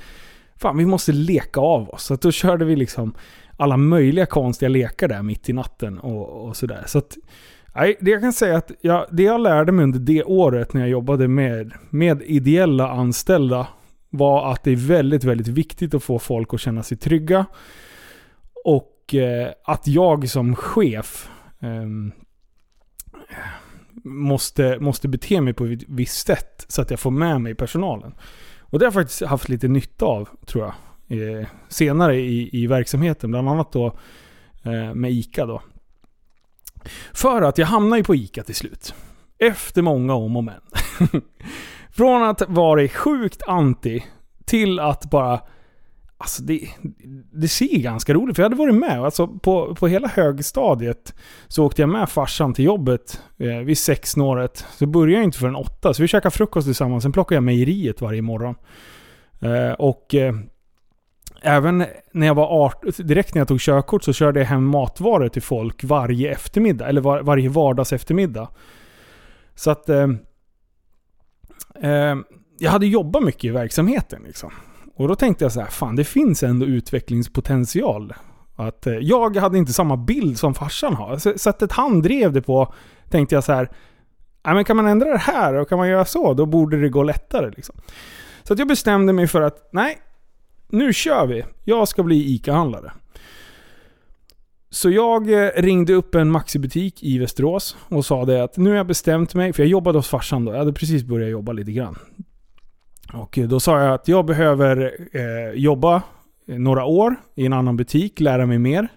fan 0.57 0.77
vi 0.77 0.87
måste 0.87 1.13
leka 1.13 1.61
av 1.61 1.91
oss. 1.91 2.05
Så 2.05 2.17
då 2.17 2.31
körde 2.31 2.65
vi 2.65 2.77
liksom 2.77 3.15
alla 3.57 3.77
möjliga 3.77 4.27
konstiga 4.27 4.69
lekar 4.69 5.09
där 5.09 5.23
mitt 5.23 5.49
i 5.49 5.53
natten 5.53 5.99
och, 5.99 6.49
och 6.49 6.57
sådär. 6.57 6.83
Så 6.87 6.99
att, 6.99 7.17
nej, 7.75 7.97
det 8.01 8.11
jag 8.11 8.21
kan 8.21 8.33
säga 8.33 8.57
att 8.57 8.71
jag, 8.81 9.07
det 9.11 9.23
jag 9.23 9.41
lärde 9.41 9.73
mig 9.73 9.83
under 9.83 9.99
det 9.99 10.25
året 10.25 10.73
när 10.73 10.81
jag 10.81 10.91
jobbade 10.91 11.29
med, 11.29 11.73
med 11.91 12.23
ideella 12.23 12.91
anställda 12.91 13.67
var 14.11 14.53
att 14.53 14.63
det 14.65 14.71
är 14.71 14.77
väldigt, 14.77 15.25
väldigt 15.25 15.49
viktigt 15.49 15.95
att 15.95 16.03
få 16.03 16.19
folk 16.19 16.55
att 16.55 16.61
känna 16.61 16.83
sig 16.83 16.97
trygga. 16.97 17.47
Och 18.65 19.15
eh, 19.15 19.49
att 19.65 19.87
jag 19.87 20.29
som 20.29 20.57
chef 20.57 21.31
eh, 21.61 21.87
måste, 24.04 24.78
måste 24.80 25.09
bete 25.09 25.40
mig 25.40 25.52
på 25.52 25.64
ett 25.64 25.82
visst 25.88 26.26
sätt 26.26 26.64
så 26.68 26.82
att 26.82 26.90
jag 26.90 27.00
får 27.00 27.11
med 27.11 27.40
mig 27.40 27.54
personalen. 27.54 28.14
Och 28.61 28.78
det 28.78 28.85
har 28.85 28.87
jag 28.87 28.94
faktiskt 28.94 29.23
haft 29.23 29.49
lite 29.49 29.68
nytta 29.68 30.04
av, 30.04 30.28
tror 30.47 30.64
jag. 30.64 30.75
Eh, 31.12 31.47
senare 31.68 32.16
i, 32.16 32.62
i 32.62 32.66
verksamheten, 32.66 33.30
bland 33.30 33.49
annat 33.49 33.73
då 33.73 33.87
eh, 34.62 34.95
med 34.95 35.12
ICA 35.12 35.47
då. 35.47 35.62
För 37.12 37.43
att 37.43 37.58
jag 37.58 37.67
hamnade 37.67 38.00
ju 38.00 38.04
på 38.04 38.15
ICA 38.15 38.43
till 38.43 38.54
slut. 38.54 38.95
Efter 39.38 39.82
många 39.82 40.15
om 40.15 40.36
och 40.36 40.45
men. 40.45 40.60
Från 41.91 42.23
att 42.23 42.43
vara 42.49 42.88
sjukt 42.88 43.43
anti 43.47 44.04
till 44.45 44.80
att 44.80 45.10
bara 45.10 45.41
Alltså 46.23 46.43
det, 46.43 46.69
det 47.32 47.49
ser 47.49 47.78
ganska 47.78 48.15
roligt 48.15 48.37
för 48.37 48.43
jag 48.43 48.50
hade 48.50 48.56
varit 48.56 48.75
med. 48.75 49.04
Alltså 49.04 49.26
på, 49.26 49.75
på 49.75 49.89
hela 49.89 50.08
högstadiet 50.08 51.15
så 51.49 51.65
åkte 51.67 51.82
jag 51.82 51.89
med 51.89 52.08
farsan 52.08 52.54
till 52.54 52.65
jobbet 52.65 53.23
eh, 53.39 53.58
vid 53.58 53.78
sexsnåret. 53.78 54.67
Så 54.78 54.87
började 54.87 55.13
jag 55.13 55.25
inte 55.25 55.39
förrän 55.39 55.56
åtta. 55.56 55.95
Så 55.95 56.02
vi 56.02 56.08
käkade 56.08 56.35
frukost 56.35 56.67
tillsammans. 56.67 57.02
Sen 57.02 57.13
plockade 57.13 57.37
jag 57.37 57.43
mejeriet 57.43 58.00
varje 58.00 58.23
morgon. 58.23 58.54
Eh, 59.41 59.73
och 59.73 60.15
eh, 60.15 60.35
även 61.43 61.85
när 62.13 62.26
jag 62.26 62.35
var 62.35 62.65
18, 62.67 62.93
direkt 63.06 63.35
när 63.35 63.41
jag 63.41 63.49
tog 63.49 63.61
körkort 63.61 64.04
så 64.04 64.13
körde 64.13 64.41
jag 64.41 64.47
hem 64.47 64.65
matvaror 64.65 65.28
till 65.28 65.43
folk 65.43 65.85
varje 65.85 66.32
eftermiddag. 66.32 66.89
Eller 66.89 67.00
var, 67.00 67.23
varje 67.23 67.49
vardags 67.49 67.93
eftermiddag. 67.93 68.49
Så 69.54 69.71
att... 69.71 69.89
Eh, 69.89 70.08
eh, 71.82 72.17
jag 72.58 72.71
hade 72.71 72.87
jobbat 72.87 73.23
mycket 73.23 73.45
i 73.45 73.50
verksamheten 73.50 74.23
liksom. 74.23 74.52
Och 74.95 75.09
då 75.09 75.15
tänkte 75.15 75.45
jag 75.45 75.52
så 75.52 75.61
här, 75.61 75.69
fan 75.69 75.97
det 75.97 76.05
finns 76.05 76.43
ändå 76.43 76.67
utvecklingspotential. 76.67 78.15
Att 78.57 78.87
eh, 78.87 78.95
jag 78.95 79.37
hade 79.37 79.59
inte 79.59 79.73
samma 79.73 79.97
bild 79.97 80.39
som 80.39 80.55
farsan 80.55 80.95
har. 80.95 81.39
Sättet 81.39 81.73
han 81.73 82.02
drev 82.02 82.33
det 82.33 82.43
på 82.43 82.75
tänkte 83.09 83.35
jag 83.35 83.45
så 83.45 83.52
här, 83.52 83.71
men 84.43 84.65
kan 84.65 84.76
man 84.76 84.87
ändra 84.87 85.11
det 85.11 85.19
här 85.19 85.55
och 85.55 85.69
kan 85.69 85.78
man 85.78 85.89
göra 85.89 86.05
så, 86.05 86.35
då 86.35 86.47
borde 86.47 86.81
det 86.81 86.89
gå 86.89 87.02
lättare. 87.02 87.50
Liksom. 87.50 87.75
Så 88.43 88.52
att 88.52 88.59
jag 88.59 88.69
bestämde 88.69 89.13
mig 89.13 89.26
för 89.26 89.43
att, 89.43 89.69
nej, 89.73 89.99
nu 90.69 90.93
kör 90.93 91.26
vi. 91.26 91.45
Jag 91.65 91.89
ska 91.89 92.02
bli 92.02 92.35
ICA-handlare. 92.35 92.93
Så 94.71 94.91
jag 94.91 95.33
eh, 95.33 95.50
ringde 95.57 95.93
upp 95.93 96.15
en 96.15 96.31
Maxi-butik 96.31 97.02
i 97.02 97.19
Västerås 97.19 97.76
och 97.89 98.05
sa 98.05 98.25
det 98.25 98.45
att 98.45 98.57
nu 98.57 98.71
har 98.71 98.76
jag 98.76 98.87
bestämt 98.87 99.35
mig, 99.35 99.52
för 99.52 99.63
jag 99.63 99.71
jobbade 99.71 99.99
hos 99.99 100.09
farsan 100.09 100.45
då. 100.45 100.52
Jag 100.52 100.59
hade 100.59 100.73
precis 100.73 101.05
börjat 101.05 101.31
jobba 101.31 101.52
lite 101.52 101.73
grann. 101.73 101.99
Och 103.13 103.39
då 103.49 103.61
sa 103.61 103.81
jag 103.81 103.95
att 103.95 104.09
jag 104.09 104.27
behöver 104.27 104.97
eh, 105.13 105.55
jobba 105.55 106.03
några 106.47 106.85
år 106.85 107.17
i 107.35 107.47
en 107.47 107.53
annan 107.53 107.77
butik, 107.77 108.21
lära 108.21 108.47
mig 108.47 108.59
mer 108.59 108.89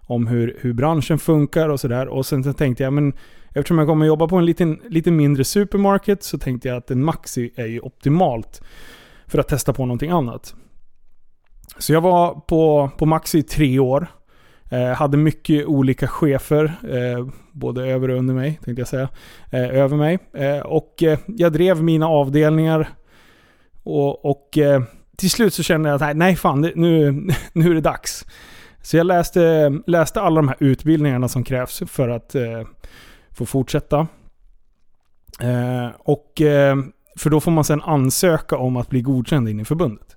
om 0.00 0.26
hur, 0.26 0.56
hur 0.60 0.72
branschen 0.72 1.18
funkar 1.18 1.68
och 1.68 1.80
sådär. 1.80 2.08
Och 2.08 2.26
sen 2.26 2.54
tänkte 2.54 2.82
jag, 2.82 2.92
men 2.92 3.12
eftersom 3.48 3.78
jag 3.78 3.86
kommer 3.88 4.06
jobba 4.06 4.28
på 4.28 4.36
en 4.36 4.44
liten, 4.44 4.80
lite 4.88 5.10
mindre 5.10 5.44
supermarket 5.44 6.22
så 6.22 6.38
tänkte 6.38 6.68
jag 6.68 6.76
att 6.76 6.90
en 6.90 7.04
Maxi 7.04 7.52
är 7.56 7.66
ju 7.66 7.80
optimalt 7.80 8.62
för 9.26 9.38
att 9.38 9.48
testa 9.48 9.72
på 9.72 9.86
någonting 9.86 10.10
annat. 10.10 10.54
Så 11.78 11.92
jag 11.92 12.00
var 12.00 12.34
på, 12.34 12.90
på 12.98 13.06
Maxi 13.06 13.38
i 13.38 13.42
tre 13.42 13.78
år. 13.78 14.06
Eh, 14.70 14.92
hade 14.92 15.16
mycket 15.16 15.66
olika 15.66 16.06
chefer, 16.06 16.64
eh, 16.64 17.26
både 17.52 17.86
över 17.86 18.10
och 18.10 18.18
under 18.18 18.34
mig, 18.34 18.60
tänkte 18.64 18.80
jag 18.80 18.88
säga. 18.88 19.08
Eh, 19.50 19.80
över 19.80 19.96
mig. 19.96 20.18
Eh, 20.34 20.58
och 20.58 21.02
eh, 21.02 21.18
jag 21.26 21.52
drev 21.52 21.82
mina 21.82 22.08
avdelningar 22.08 22.88
och, 23.82 24.24
och 24.24 24.58
eh, 24.58 24.82
till 25.16 25.30
slut 25.30 25.54
så 25.54 25.62
kände 25.62 25.88
jag 25.88 26.02
att 26.02 26.16
nej 26.16 26.36
fan, 26.36 26.60
nu, 26.60 27.12
nu 27.52 27.70
är 27.70 27.74
det 27.74 27.80
dags. 27.80 28.26
Så 28.82 28.96
jag 28.96 29.06
läste, 29.06 29.72
läste 29.86 30.20
alla 30.20 30.36
de 30.36 30.48
här 30.48 30.56
utbildningarna 30.60 31.28
som 31.28 31.44
krävs 31.44 31.82
för 31.86 32.08
att 32.08 32.34
eh, 32.34 32.62
få 33.30 33.46
fortsätta. 33.46 34.06
Eh, 35.40 35.88
och, 35.98 36.40
eh, 36.40 36.76
för 37.18 37.30
då 37.30 37.40
får 37.40 37.50
man 37.50 37.64
sedan 37.64 37.82
ansöka 37.82 38.56
om 38.56 38.76
att 38.76 38.88
bli 38.88 39.00
godkänd 39.00 39.48
in 39.48 39.60
i 39.60 39.64
förbundet. 39.64 40.16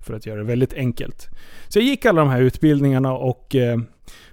För 0.00 0.14
att 0.14 0.26
göra 0.26 0.38
det 0.38 0.44
väldigt 0.44 0.74
enkelt. 0.74 1.28
Så 1.68 1.78
jag 1.78 1.86
gick 1.86 2.06
alla 2.06 2.20
de 2.20 2.30
här 2.30 2.40
utbildningarna 2.40 3.12
och 3.12 3.54
eh, 3.54 3.78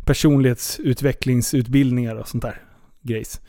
personlighetsutvecklingsutbildningar 0.05 2.15
och 2.15 2.27
sånt 2.27 2.43
där 2.43 2.61
grejs. 3.01 3.41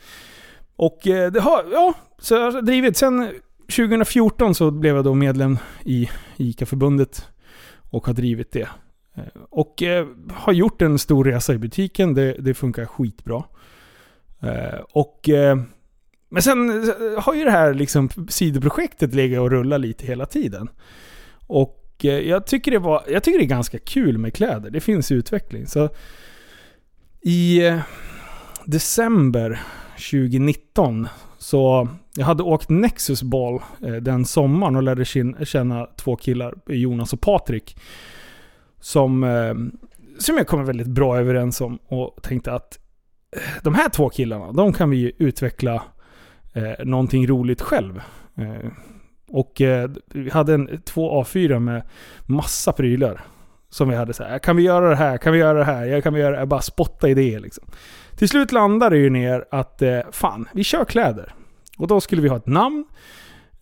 Och 0.75 1.07
eh, 1.07 1.31
det 1.31 1.39
har, 1.39 1.65
ja, 1.71 1.93
så 2.19 2.33
jag 2.33 2.51
har 2.51 2.61
drivit. 2.61 2.97
Sen 2.97 3.29
2014 3.61 4.55
så 4.55 4.71
blev 4.71 4.95
jag 4.95 5.05
då 5.05 5.13
medlem 5.13 5.57
i 5.85 6.09
ICA-förbundet 6.37 7.27
och 7.91 8.07
har 8.07 8.13
drivit 8.13 8.51
det. 8.51 8.69
Eh, 9.15 9.23
och 9.49 9.83
eh, 9.83 10.07
har 10.31 10.53
gjort 10.53 10.81
en 10.81 10.99
stor 10.99 11.23
resa 11.23 11.53
i 11.53 11.57
butiken. 11.57 12.13
Det, 12.13 12.33
det 12.39 12.53
funkar 12.53 12.85
skitbra. 12.85 13.43
Eh, 14.41 14.79
och, 14.91 15.29
eh, 15.29 15.57
men 16.29 16.41
sen 16.41 16.69
eh, 16.89 17.21
har 17.23 17.33
ju 17.33 17.43
det 17.43 17.51
här 17.51 17.73
liksom 17.73 18.09
sidoprojektet 18.29 19.13
legat 19.13 19.39
och 19.39 19.51
rullat 19.51 19.81
lite 19.81 20.05
hela 20.05 20.25
tiden. 20.25 20.69
Och 21.47 21.77
jag 22.03 22.45
tycker, 22.45 22.71
det 22.71 22.79
var, 22.79 23.03
jag 23.07 23.23
tycker 23.23 23.39
det 23.39 23.45
är 23.45 23.47
ganska 23.47 23.79
kul 23.79 24.17
med 24.17 24.33
kläder. 24.33 24.69
Det 24.69 24.79
finns 24.79 25.11
utveckling. 25.11 25.67
Så 25.67 25.89
i 27.21 27.61
december 28.65 29.61
2019 30.11 31.07
så 31.41 31.87
jag 32.15 32.25
hade 32.25 32.43
åkt 32.43 32.69
Nexus 32.69 33.23
Ball 33.23 33.61
eh, 33.85 33.93
den 33.93 34.25
sommaren 34.25 34.75
och 34.75 34.83
lärde 34.83 35.05
känna 35.45 35.85
två 35.85 36.15
killar, 36.15 36.53
Jonas 36.67 37.13
och 37.13 37.21
Patrik. 37.21 37.77
Som, 38.79 39.23
eh, 39.23 39.53
som 40.19 40.37
jag 40.37 40.47
kom 40.47 40.65
väldigt 40.65 40.87
bra 40.87 41.17
överens 41.19 41.61
om 41.61 41.79
och 41.87 42.19
tänkte 42.23 42.53
att 42.53 42.79
eh, 43.35 43.63
de 43.63 43.75
här 43.75 43.89
två 43.89 44.09
killarna, 44.09 44.51
de 44.51 44.73
kan 44.73 44.89
vi 44.89 45.11
utveckla 45.17 45.83
eh, 46.53 46.85
någonting 46.85 47.27
roligt 47.27 47.61
själv. 47.61 48.01
Eh, 48.37 48.71
och 49.29 49.61
eh, 49.61 49.89
vi 50.05 50.29
hade 50.29 50.53
en, 50.53 50.81
två 50.85 51.23
A4 51.23 51.59
med 51.59 51.83
massa 52.25 52.71
prylar. 52.71 53.21
Som 53.69 53.89
vi 53.89 53.95
hade 53.95 54.13
så 54.13 54.23
här, 54.23 54.39
kan 54.39 54.55
vi 54.55 54.63
göra 54.63 54.89
det 54.89 54.95
här? 54.95 55.17
Kan 55.17 55.33
vi 55.33 55.39
göra 55.39 55.57
det 55.57 55.65
här? 55.65 55.85
Jag 55.85 56.03
kan 56.03 56.13
vi 56.13 56.19
göra 56.19 56.31
det? 56.31 56.39
Jag 56.39 56.47
bara 56.47 56.61
spotta 56.61 57.09
idéer 57.09 57.39
liksom. 57.39 57.65
Till 58.15 58.29
slut 58.29 58.51
landade 58.51 58.95
det 58.95 58.99
ju 58.99 59.09
ner 59.09 59.45
att, 59.51 59.81
eh, 59.81 59.99
fan, 60.11 60.47
vi 60.53 60.63
kör 60.63 60.85
kläder. 60.85 61.33
Och 61.77 61.87
då 61.87 62.01
skulle 62.01 62.21
vi 62.21 62.27
ha 62.27 62.37
ett 62.37 62.47
namn. 62.47 62.85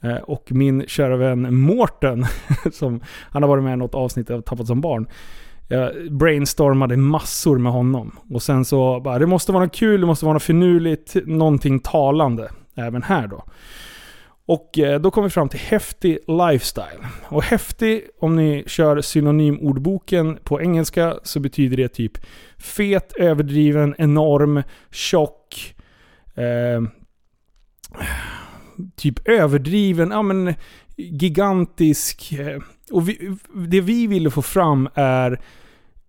Eh, 0.04 0.16
och 0.16 0.52
min 0.52 0.88
kära 0.88 1.18
vän 1.18 1.56
Mårten, 1.56 2.26
som 2.72 3.02
han 3.30 3.44
har 3.44 3.50
varit 3.50 3.64
med 3.64 3.74
i 3.74 3.78
något 3.78 3.96
avsnitt 3.96 4.30
av 4.30 4.42
Tappat 4.42 4.68
som 4.68 4.82
barn. 4.82 5.08
Jag 5.68 6.12
brainstormade 6.12 6.98
massor 6.98 7.58
med 7.58 7.72
honom. 7.72 8.20
Och 8.30 8.42
sen 8.42 8.66
så 8.66 9.00
bara, 9.00 9.20
det 9.20 9.28
måste 9.28 9.52
vara 9.52 9.64
något 9.64 9.76
kul, 9.76 10.02
det 10.02 10.08
måste 10.08 10.26
vara 10.26 10.34
något 10.34 10.44
finurligt, 10.44 11.16
någonting 11.26 11.80
talande. 11.80 12.50
Även 12.76 13.04
här 13.04 13.28
då. 13.28 13.44
Och 14.50 14.80
eh, 14.80 15.00
då 15.00 15.12
kom 15.12 15.24
vi 15.24 15.30
fram 15.30 15.50
till 15.50 15.60
häftig 15.60 16.18
lifestyle. 16.28 17.08
Och 17.28 17.44
häftig, 17.44 18.04
om 18.20 18.36
ni 18.36 18.64
kör 18.68 19.02
synonymordboken 19.02 20.38
på 20.44 20.62
engelska, 20.62 21.16
så 21.24 21.40
betyder 21.40 21.78
det 21.78 21.88
typ 21.88 22.18
fet, 22.58 23.14
överdriven, 23.18 23.96
enorm, 23.98 24.64
tjock, 24.92 25.76
eh, 26.36 26.82
typ 28.96 29.28
överdriven, 29.28 30.12
ja 30.12 30.22
men 30.22 30.54
gigantisk. 30.98 32.32
Eh. 32.32 32.62
Och 32.92 33.10
vi, 33.10 33.36
det 33.68 33.82
vi 33.82 34.08
ville 34.08 34.32
få 34.32 34.42
fram 34.42 34.90
är 34.94 35.42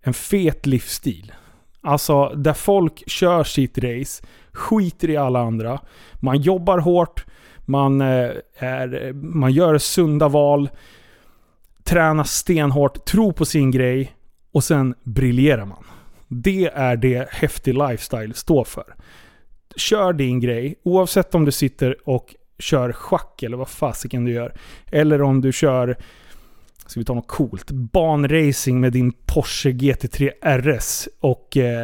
en 0.02 0.14
fet 0.14 0.66
livsstil. 0.66 1.32
Alltså 1.80 2.28
där 2.28 2.54
folk 2.54 3.02
kör 3.06 3.44
sitt 3.44 3.78
race, 3.78 4.24
skiter 4.52 5.10
i 5.10 5.16
alla 5.16 5.40
andra. 5.40 5.80
Man 6.20 6.40
jobbar 6.40 6.78
hårt, 6.78 7.24
man, 7.70 8.00
eh, 8.00 8.30
är, 8.56 9.12
man 9.12 9.52
gör 9.52 9.78
sunda 9.78 10.28
val, 10.28 10.70
tränar 11.84 12.24
stenhårt, 12.24 13.04
tror 13.04 13.32
på 13.32 13.44
sin 13.44 13.70
grej 13.70 14.12
och 14.52 14.64
sen 14.64 14.94
briljerar 15.02 15.64
man. 15.64 15.84
Det 16.28 16.70
är 16.74 16.96
det 16.96 17.28
häftig 17.30 17.74
lifestyle 17.74 18.34
står 18.34 18.64
för. 18.64 18.94
Kör 19.76 20.12
din 20.12 20.40
grej, 20.40 20.74
oavsett 20.82 21.34
om 21.34 21.44
du 21.44 21.52
sitter 21.52 22.08
och 22.08 22.34
kör 22.58 22.92
schack 22.92 23.42
eller 23.42 23.56
vad 23.56 23.68
fasiken 23.68 24.24
du 24.24 24.32
gör. 24.32 24.54
Eller 24.86 25.22
om 25.22 25.40
du 25.40 25.52
kör, 25.52 25.96
ska 26.86 27.00
vi 27.00 27.04
ta 27.04 27.14
något 27.14 27.28
coolt, 27.28 27.70
banracing 27.70 28.80
med 28.80 28.92
din 28.92 29.12
Porsche 29.12 29.70
GT3 29.70 30.30
RS 30.60 31.08
och 31.20 31.56
eh, 31.56 31.82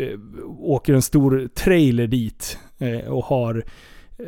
eh, 0.00 0.18
åker 0.58 0.94
en 0.94 1.02
stor 1.02 1.48
trailer 1.54 2.06
dit 2.06 2.58
eh, 2.78 3.00
och 3.00 3.24
har, 3.24 3.64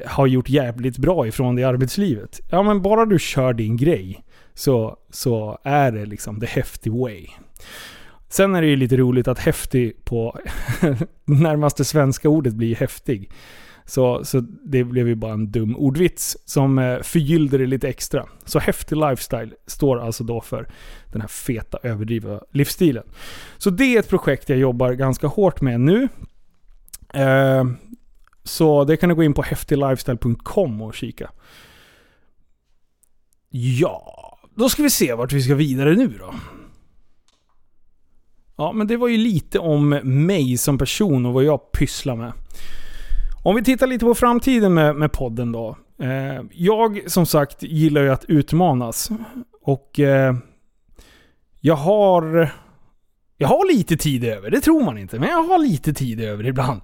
har 0.07 0.27
gjort 0.27 0.49
jävligt 0.49 0.99
bra 0.99 1.27
ifrån 1.27 1.57
det 1.57 1.63
i 1.63 1.65
arbetslivet. 1.65 2.41
Ja 2.51 2.63
men 2.63 2.83
bara 2.83 3.05
du 3.07 3.19
kör 3.19 3.53
din 3.53 3.77
grej 3.77 4.25
så, 4.55 4.97
så 5.11 5.59
är 5.65 5.93
det 5.93 6.07
liksom 6.07 6.41
the 6.41 6.47
hefty 6.47 6.91
way. 6.91 7.27
Sen 8.29 8.55
är 8.55 8.63
det 8.63 8.69
ju 8.69 8.77
lite 8.77 8.97
roligt 8.97 9.29
att 9.29 9.39
häftig 9.39 10.05
på 10.05 10.39
närmaste 11.25 11.85
svenska 11.85 12.29
ordet 12.29 12.55
blir 12.55 12.75
häftig. 12.75 13.31
Så, 13.85 14.25
så 14.25 14.41
det 14.65 14.85
blev 14.85 15.09
ju 15.09 15.15
bara 15.15 15.33
en 15.33 15.51
dum 15.51 15.77
ordvits 15.77 16.37
som 16.45 16.79
eh, 16.79 17.03
förgyllde 17.03 17.59
det 17.59 17.67
lite 17.67 17.89
extra. 17.89 18.27
Så 18.45 18.59
häftig 18.59 18.97
lifestyle 18.97 19.55
står 19.67 20.01
alltså 20.01 20.25
då 20.25 20.41
för 20.41 20.69
den 21.13 21.21
här 21.21 21.29
feta 21.29 21.79
överdrivna 21.83 22.41
livsstilen. 22.51 23.05
Så 23.59 23.71
det 23.71 23.97
är 23.97 24.01
ett 24.01 24.09
projekt 24.09 24.49
jag 24.49 24.59
jobbar 24.59 24.93
ganska 24.93 25.27
hårt 25.27 25.61
med 25.61 25.81
nu. 25.81 26.09
Eh, 27.15 27.65
så 28.45 28.85
det 28.85 28.97
kan 28.97 29.09
du 29.09 29.15
gå 29.15 29.23
in 29.23 29.35
på 29.35 29.43
häftiglifestyle.com 29.43 30.83
och 30.83 30.95
kika. 30.95 31.31
Ja, 33.51 34.39
då 34.55 34.69
ska 34.69 34.83
vi 34.83 34.91
se 34.91 35.15
vart 35.15 35.33
vi 35.33 35.43
ska 35.43 35.55
vidare 35.55 35.95
nu 35.95 36.09
då. 36.09 36.35
Ja, 38.57 38.73
men 38.73 38.87
det 38.87 38.97
var 38.97 39.09
ju 39.09 39.17
lite 39.17 39.59
om 39.59 39.89
mig 40.05 40.59
som 40.59 40.79
person 40.79 41.27
och 41.27 41.33
vad 41.33 41.45
jag 41.45 41.73
pysslar 41.73 42.17
med. 42.17 42.33
Om 43.43 43.57
vi 43.57 43.65
tittar 43.65 43.87
lite 43.87 44.05
på 44.05 44.15
framtiden 44.15 44.75
med, 44.75 44.97
med 44.97 45.13
podden 45.13 45.53
då. 45.53 45.77
Eh, 45.99 46.43
jag 46.53 47.11
som 47.11 47.27
sagt 47.27 47.63
gillar 47.63 48.03
ju 48.03 48.09
att 48.11 48.25
utmanas. 48.25 49.11
Och 49.63 50.01
eh, 50.01 50.35
jag 51.61 51.77
har... 51.77 52.53
Jag 53.37 53.49
har 53.49 53.73
lite 53.73 53.97
tid 53.97 54.25
över, 54.25 54.51
det 54.51 54.61
tror 54.61 54.85
man 54.85 54.99
inte. 54.99 55.19
Men 55.19 55.29
jag 55.29 55.43
har 55.43 55.59
lite 55.59 55.93
tid 55.95 56.21
över 56.21 56.47
ibland. 56.47 56.81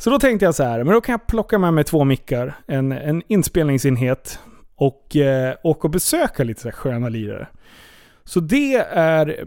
Så 0.00 0.10
då 0.10 0.18
tänkte 0.18 0.44
jag 0.44 0.54
så 0.54 0.62
här, 0.62 0.84
men 0.84 0.94
då 0.94 1.00
kan 1.00 1.12
jag 1.12 1.26
plocka 1.26 1.58
med 1.58 1.74
mig 1.74 1.84
två 1.84 2.04
mickar, 2.04 2.54
en, 2.66 2.92
en 2.92 3.22
inspelningsenhet 3.28 4.38
och 4.74 5.16
eh, 5.16 5.54
åka 5.62 5.86
och 5.86 5.90
besöka 5.90 6.44
lite 6.44 6.60
så 6.60 6.68
här 6.68 6.72
sköna 6.72 7.08
lirare. 7.08 7.48
Så 8.24 8.40
det 8.40 8.74
är, 8.92 9.44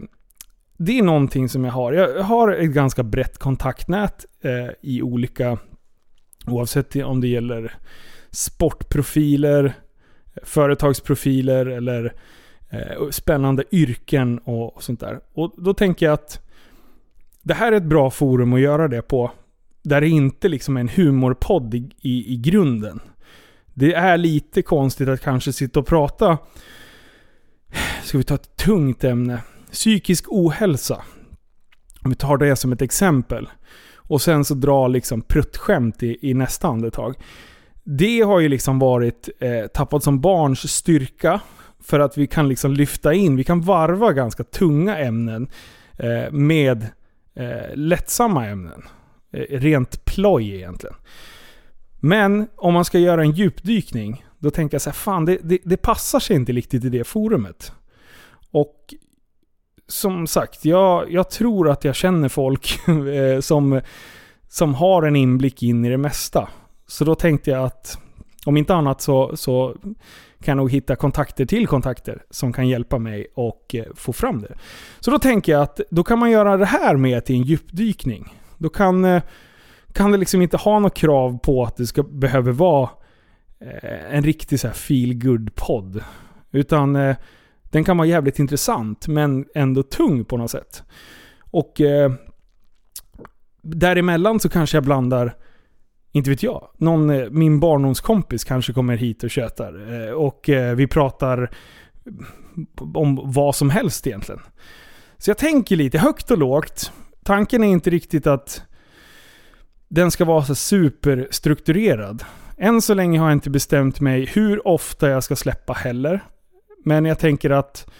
det 0.76 0.98
är 0.98 1.02
någonting 1.02 1.48
som 1.48 1.64
jag 1.64 1.72
har. 1.72 1.92
Jag 1.92 2.22
har 2.22 2.52
ett 2.52 2.70
ganska 2.70 3.02
brett 3.02 3.38
kontaktnät 3.38 4.24
eh, 4.40 4.70
i 4.80 5.02
olika 5.02 5.58
Oavsett 6.46 6.96
om 6.96 7.20
det 7.20 7.28
gäller 7.28 7.74
sportprofiler, 8.30 9.72
företagsprofiler 10.42 11.66
eller 11.66 12.14
eh, 12.70 13.10
spännande 13.10 13.64
yrken 13.70 14.38
och, 14.38 14.82
sånt 14.82 15.00
där. 15.00 15.20
Och 15.32 15.54
då 15.56 15.74
tänker 15.74 16.06
jag 16.06 16.12
att 16.12 16.40
det 17.42 17.54
här 17.54 17.72
är 17.72 17.76
ett 17.76 17.82
bra 17.82 18.10
forum 18.10 18.52
att 18.52 18.60
göra 18.60 18.88
det 18.88 19.02
på. 19.02 19.30
Där 19.84 20.00
det 20.00 20.08
inte 20.08 20.48
liksom 20.48 20.76
är 20.76 20.80
en 20.80 20.88
humorpodd 20.88 21.74
i, 21.74 21.90
i, 22.00 22.34
i 22.34 22.36
grunden. 22.36 23.00
Det 23.74 23.94
är 23.94 24.16
lite 24.16 24.62
konstigt 24.62 25.08
att 25.08 25.20
kanske 25.20 25.52
sitta 25.52 25.80
och 25.80 25.86
prata, 25.86 26.38
ska 28.02 28.18
vi 28.18 28.24
ta 28.24 28.34
ett 28.34 28.56
tungt 28.56 29.04
ämne, 29.04 29.42
psykisk 29.72 30.24
ohälsa. 30.28 31.02
Om 32.00 32.10
vi 32.10 32.16
tar 32.16 32.36
det 32.36 32.56
som 32.56 32.72
ett 32.72 32.82
exempel. 32.82 33.48
Och 33.96 34.22
sen 34.22 34.44
så 34.44 34.54
dra 34.54 34.88
liksom 34.88 35.22
pruttskämt 35.22 36.02
i, 36.02 36.18
i 36.30 36.34
nästa 36.34 36.68
andetag. 36.68 37.14
Det 37.84 38.20
har 38.20 38.40
ju 38.40 38.48
liksom 38.48 38.78
varit 38.78 39.28
eh, 39.40 39.66
tappat 39.66 40.02
som 40.02 40.20
barns 40.20 40.72
styrka. 40.72 41.40
För 41.80 42.00
att 42.00 42.18
vi 42.18 42.26
kan 42.26 42.48
liksom 42.48 42.72
lyfta 42.72 43.14
in, 43.14 43.36
vi 43.36 43.44
kan 43.44 43.60
varva 43.60 44.12
ganska 44.12 44.44
tunga 44.44 44.98
ämnen 44.98 45.48
eh, 45.98 46.32
med 46.32 46.86
eh, 47.34 47.74
lättsamma 47.74 48.46
ämnen. 48.46 48.82
Eh, 49.34 49.58
rent 49.58 50.04
ploj 50.04 50.54
egentligen. 50.54 50.96
Men 52.00 52.46
om 52.56 52.74
man 52.74 52.84
ska 52.84 52.98
göra 52.98 53.22
en 53.22 53.30
djupdykning, 53.30 54.24
då 54.38 54.50
tänker 54.50 54.74
jag 54.74 54.82
så 54.82 54.90
här, 54.90 54.94
fan 54.94 55.24
det, 55.24 55.38
det, 55.42 55.58
det 55.64 55.76
passar 55.76 56.20
sig 56.20 56.36
inte 56.36 56.52
riktigt 56.52 56.84
i 56.84 56.88
det 56.88 57.04
forumet. 57.04 57.72
Och 58.50 58.94
som 59.88 60.26
sagt, 60.26 60.64
jag, 60.64 61.12
jag 61.12 61.30
tror 61.30 61.70
att 61.70 61.84
jag 61.84 61.94
känner 61.94 62.28
folk 62.28 62.88
eh, 62.88 63.40
som, 63.40 63.80
som 64.48 64.74
har 64.74 65.02
en 65.02 65.16
inblick 65.16 65.62
in 65.62 65.84
i 65.84 65.90
det 65.90 65.98
mesta. 65.98 66.48
Så 66.86 67.04
då 67.04 67.14
tänkte 67.14 67.50
jag 67.50 67.64
att 67.64 67.98
om 68.46 68.56
inte 68.56 68.74
annat 68.74 69.00
så, 69.00 69.36
så 69.36 69.76
kan 70.42 70.52
jag 70.52 70.56
nog 70.56 70.70
hitta 70.70 70.96
kontakter 70.96 71.46
till 71.46 71.66
kontakter 71.66 72.22
som 72.30 72.52
kan 72.52 72.68
hjälpa 72.68 72.98
mig 72.98 73.26
och 73.34 73.74
eh, 73.74 73.84
få 73.94 74.12
fram 74.12 74.42
det. 74.42 74.54
Så 75.00 75.10
då 75.10 75.18
tänker 75.18 75.52
jag 75.52 75.62
att 75.62 75.80
då 75.90 76.04
kan 76.04 76.18
man 76.18 76.30
göra 76.30 76.56
det 76.56 76.66
här 76.66 76.96
med 76.96 77.24
till 77.24 77.36
en 77.36 77.42
djupdykning. 77.42 78.43
Då 78.58 78.68
kan, 78.68 79.04
eh, 79.04 79.22
kan 79.92 80.12
det 80.12 80.18
liksom 80.18 80.42
inte 80.42 80.56
ha 80.56 80.78
något 80.78 80.94
krav 80.94 81.38
på 81.38 81.64
att 81.64 81.76
det 81.76 81.86
ska 81.86 82.02
behöver 82.02 82.52
vara 82.52 82.88
eh, 83.60 84.16
en 84.16 84.22
riktig 84.22 84.60
så 84.60 84.66
här 84.66 84.74
feel 84.74 85.14
good 85.14 85.54
podd 85.54 86.02
Utan 86.54 86.96
eh, 86.96 87.16
den 87.62 87.84
kan 87.84 87.96
vara 87.96 88.08
jävligt 88.08 88.38
intressant, 88.38 89.08
men 89.08 89.46
ändå 89.54 89.82
tung 89.82 90.24
på 90.24 90.36
något 90.36 90.50
sätt. 90.50 90.82
Och 91.50 91.80
eh, 91.80 92.12
däremellan 93.62 94.40
så 94.40 94.48
kanske 94.48 94.76
jag 94.76 94.84
blandar, 94.84 95.36
inte 96.12 96.30
vet 96.30 96.42
jag, 96.42 96.68
någon, 96.76 97.10
eh, 97.10 97.30
min 97.30 97.60
barndomskompis 97.60 98.44
kanske 98.44 98.72
kommer 98.72 98.96
hit 98.96 99.22
och 99.22 99.30
tjötar. 99.30 100.06
Eh, 100.08 100.12
och 100.12 100.50
vi 100.76 100.86
pratar 100.86 101.50
om 102.94 103.20
vad 103.24 103.54
som 103.54 103.70
helst 103.70 104.06
egentligen. 104.06 104.40
Så 105.18 105.30
jag 105.30 105.38
tänker 105.38 105.76
lite 105.76 105.98
högt 105.98 106.30
och 106.30 106.38
lågt. 106.38 106.92
Tanken 107.24 107.64
är 107.64 107.68
inte 107.68 107.90
riktigt 107.90 108.26
att 108.26 108.62
den 109.88 110.10
ska 110.10 110.24
vara 110.24 110.44
så 110.44 110.54
superstrukturerad. 110.54 112.24
Än 112.58 112.82
så 112.82 112.94
länge 112.94 113.18
har 113.18 113.26
jag 113.26 113.36
inte 113.36 113.50
bestämt 113.50 114.00
mig 114.00 114.26
hur 114.26 114.68
ofta 114.68 115.10
jag 115.10 115.24
ska 115.24 115.36
släppa 115.36 115.72
heller. 115.72 116.20
Men 116.84 117.04
jag 117.04 117.18
tänker 117.18 117.50
att 117.50 117.90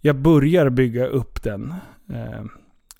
jag 0.00 0.16
börjar 0.16 0.70
bygga 0.70 1.06
upp 1.06 1.42
den 1.42 1.74
eh, 2.12 2.44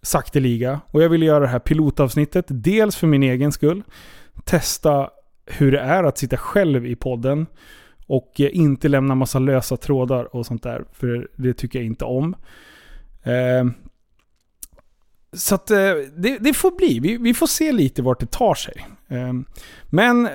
sakteliga. 0.02 0.80
Och 0.90 1.02
jag 1.02 1.08
vill 1.08 1.22
göra 1.22 1.40
det 1.40 1.46
här 1.46 1.58
pilotavsnittet. 1.58 2.44
Dels 2.48 2.96
för 2.96 3.06
min 3.06 3.22
egen 3.22 3.52
skull. 3.52 3.82
Testa 4.44 5.10
hur 5.46 5.72
det 5.72 5.80
är 5.80 6.04
att 6.04 6.18
sitta 6.18 6.36
själv 6.36 6.86
i 6.86 6.96
podden. 6.96 7.46
Och 8.06 8.40
eh, 8.40 8.56
inte 8.56 8.88
lämna 8.88 9.14
massa 9.14 9.38
lösa 9.38 9.76
trådar 9.76 10.36
och 10.36 10.46
sånt 10.46 10.62
där. 10.62 10.84
För 10.92 11.28
det 11.36 11.54
tycker 11.54 11.78
jag 11.78 11.86
inte 11.86 12.04
om. 12.04 12.36
Eh, 13.22 13.64
så 15.36 15.54
att 15.54 15.70
eh, 15.70 15.94
det, 16.16 16.38
det, 16.40 16.54
får 16.54 16.70
bli. 16.70 17.00
Vi, 17.00 17.16
vi, 17.16 17.34
får 17.34 17.46
se 17.46 17.72
lite 17.72 18.02
vart 18.02 18.20
det 18.20 18.30
tar 18.30 18.54
sig. 18.54 18.86
Ehm, 19.08 19.44
men 19.86 20.28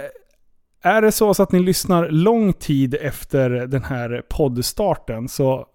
är 0.82 1.02
det 1.02 1.12
så 1.12 1.32
att 1.32 1.52
ni 1.52 1.60
lyssnar 1.60 2.10
lång 2.10 2.54
tid 2.54 2.96
efter 3.02 3.50
den 3.50 3.84
här 3.84 4.24
poddstarten 4.30 5.28
så 5.28 5.68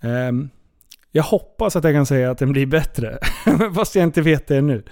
ehm, 0.00 0.50
jag 1.12 1.22
hoppas 1.22 1.76
att 1.76 1.84
jag 1.84 1.94
kan 1.94 2.06
säga 2.06 2.30
att 2.30 2.38
den 2.38 2.52
blir 2.52 2.66
bättre. 2.66 3.18
Fast 3.74 3.94
jag 3.94 4.04
inte 4.04 4.22
vet 4.22 4.46
det 4.46 4.60
nu. 4.60 4.84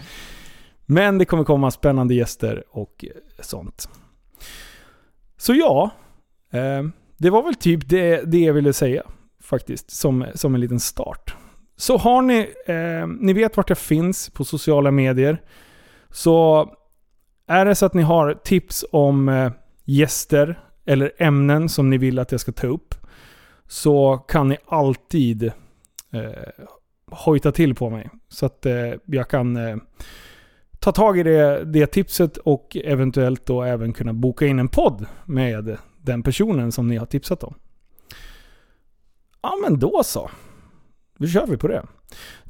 Men 0.87 1.19
det 1.19 1.25
kommer 1.25 1.45
komma 1.45 1.71
spännande 1.71 2.15
gäster 2.15 2.65
och 2.71 3.05
sånt. 3.41 3.89
Så 5.37 5.55
ja, 5.55 5.91
ehm, 6.51 6.93
det 7.17 7.31
var 7.31 7.43
väl 7.43 7.55
typ 7.55 7.89
det, 7.89 8.23
det 8.25 8.39
jag 8.39 8.55
ville 8.55 8.73
säga 8.73 9.03
faktiskt, 9.43 9.91
som, 9.91 10.27
som 10.35 10.55
en 10.55 10.61
liten 10.61 10.81
start. 10.81 11.37
Så 11.81 11.97
har 11.97 12.23
ni, 12.23 12.55
eh, 12.67 13.07
ni 13.07 13.33
vet 13.33 13.57
vart 13.57 13.69
jag 13.69 13.79
finns 13.79 14.31
på 14.31 14.45
sociala 14.45 14.91
medier. 14.91 15.43
Så 16.11 16.69
är 17.47 17.65
det 17.65 17.75
så 17.75 17.87
att 17.87 17.95
ni 17.95 18.03
har 18.03 18.35
tips 18.35 18.85
om 18.93 19.29
eh, 19.29 19.53
gäster 19.85 20.61
eller 20.87 21.13
ämnen 21.19 21.69
som 21.69 21.91
ni 21.91 21.99
vill 21.99 22.19
att 22.19 22.33
jag 22.33 22.41
ska 22.41 22.53
ta 22.53 22.67
upp. 22.67 22.95
Så 23.69 24.19
kan 24.19 24.49
ni 24.49 24.57
alltid 24.67 25.43
eh, 26.13 26.67
hojta 27.11 27.53
till 27.53 27.75
på 27.75 27.91
mig. 27.91 28.11
Så 28.29 28.47
att 28.47 28.67
eh, 28.67 28.93
jag 29.05 29.29
kan 29.29 29.57
eh, 29.57 29.77
ta 30.79 30.93
tag 30.93 31.19
i 31.19 31.23
det, 31.23 31.65
det 31.65 31.87
tipset 31.87 32.37
och 32.37 32.77
eventuellt 32.85 33.47
då 33.47 33.63
även 33.63 33.93
kunna 33.93 34.13
boka 34.13 34.47
in 34.47 34.59
en 34.59 34.69
podd 34.69 35.07
med 35.25 35.77
den 35.99 36.23
personen 36.23 36.73
som 36.73 36.89
ni 36.89 36.97
har 36.97 37.07
tipsat 37.07 37.45
om. 37.45 37.55
Ja 39.43 39.53
men 39.63 39.79
då 39.79 40.03
så. 40.05 40.31
Då 41.19 41.27
kör 41.27 41.47
vi 41.47 41.57
på 41.57 41.69
det. 41.69 41.85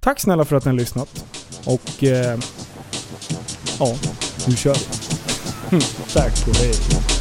Tack 0.00 0.20
snälla 0.20 0.44
för 0.44 0.56
att 0.56 0.64
ni 0.64 0.70
har 0.70 0.76
lyssnat. 0.76 1.24
Och 1.64 2.04
eh, 2.04 2.38
ja, 3.78 3.96
nu 4.48 4.56
kör 4.56 4.74
vi. 4.74 5.80
Tack 6.12 6.48
och 6.48 6.56
hej. 6.56 7.17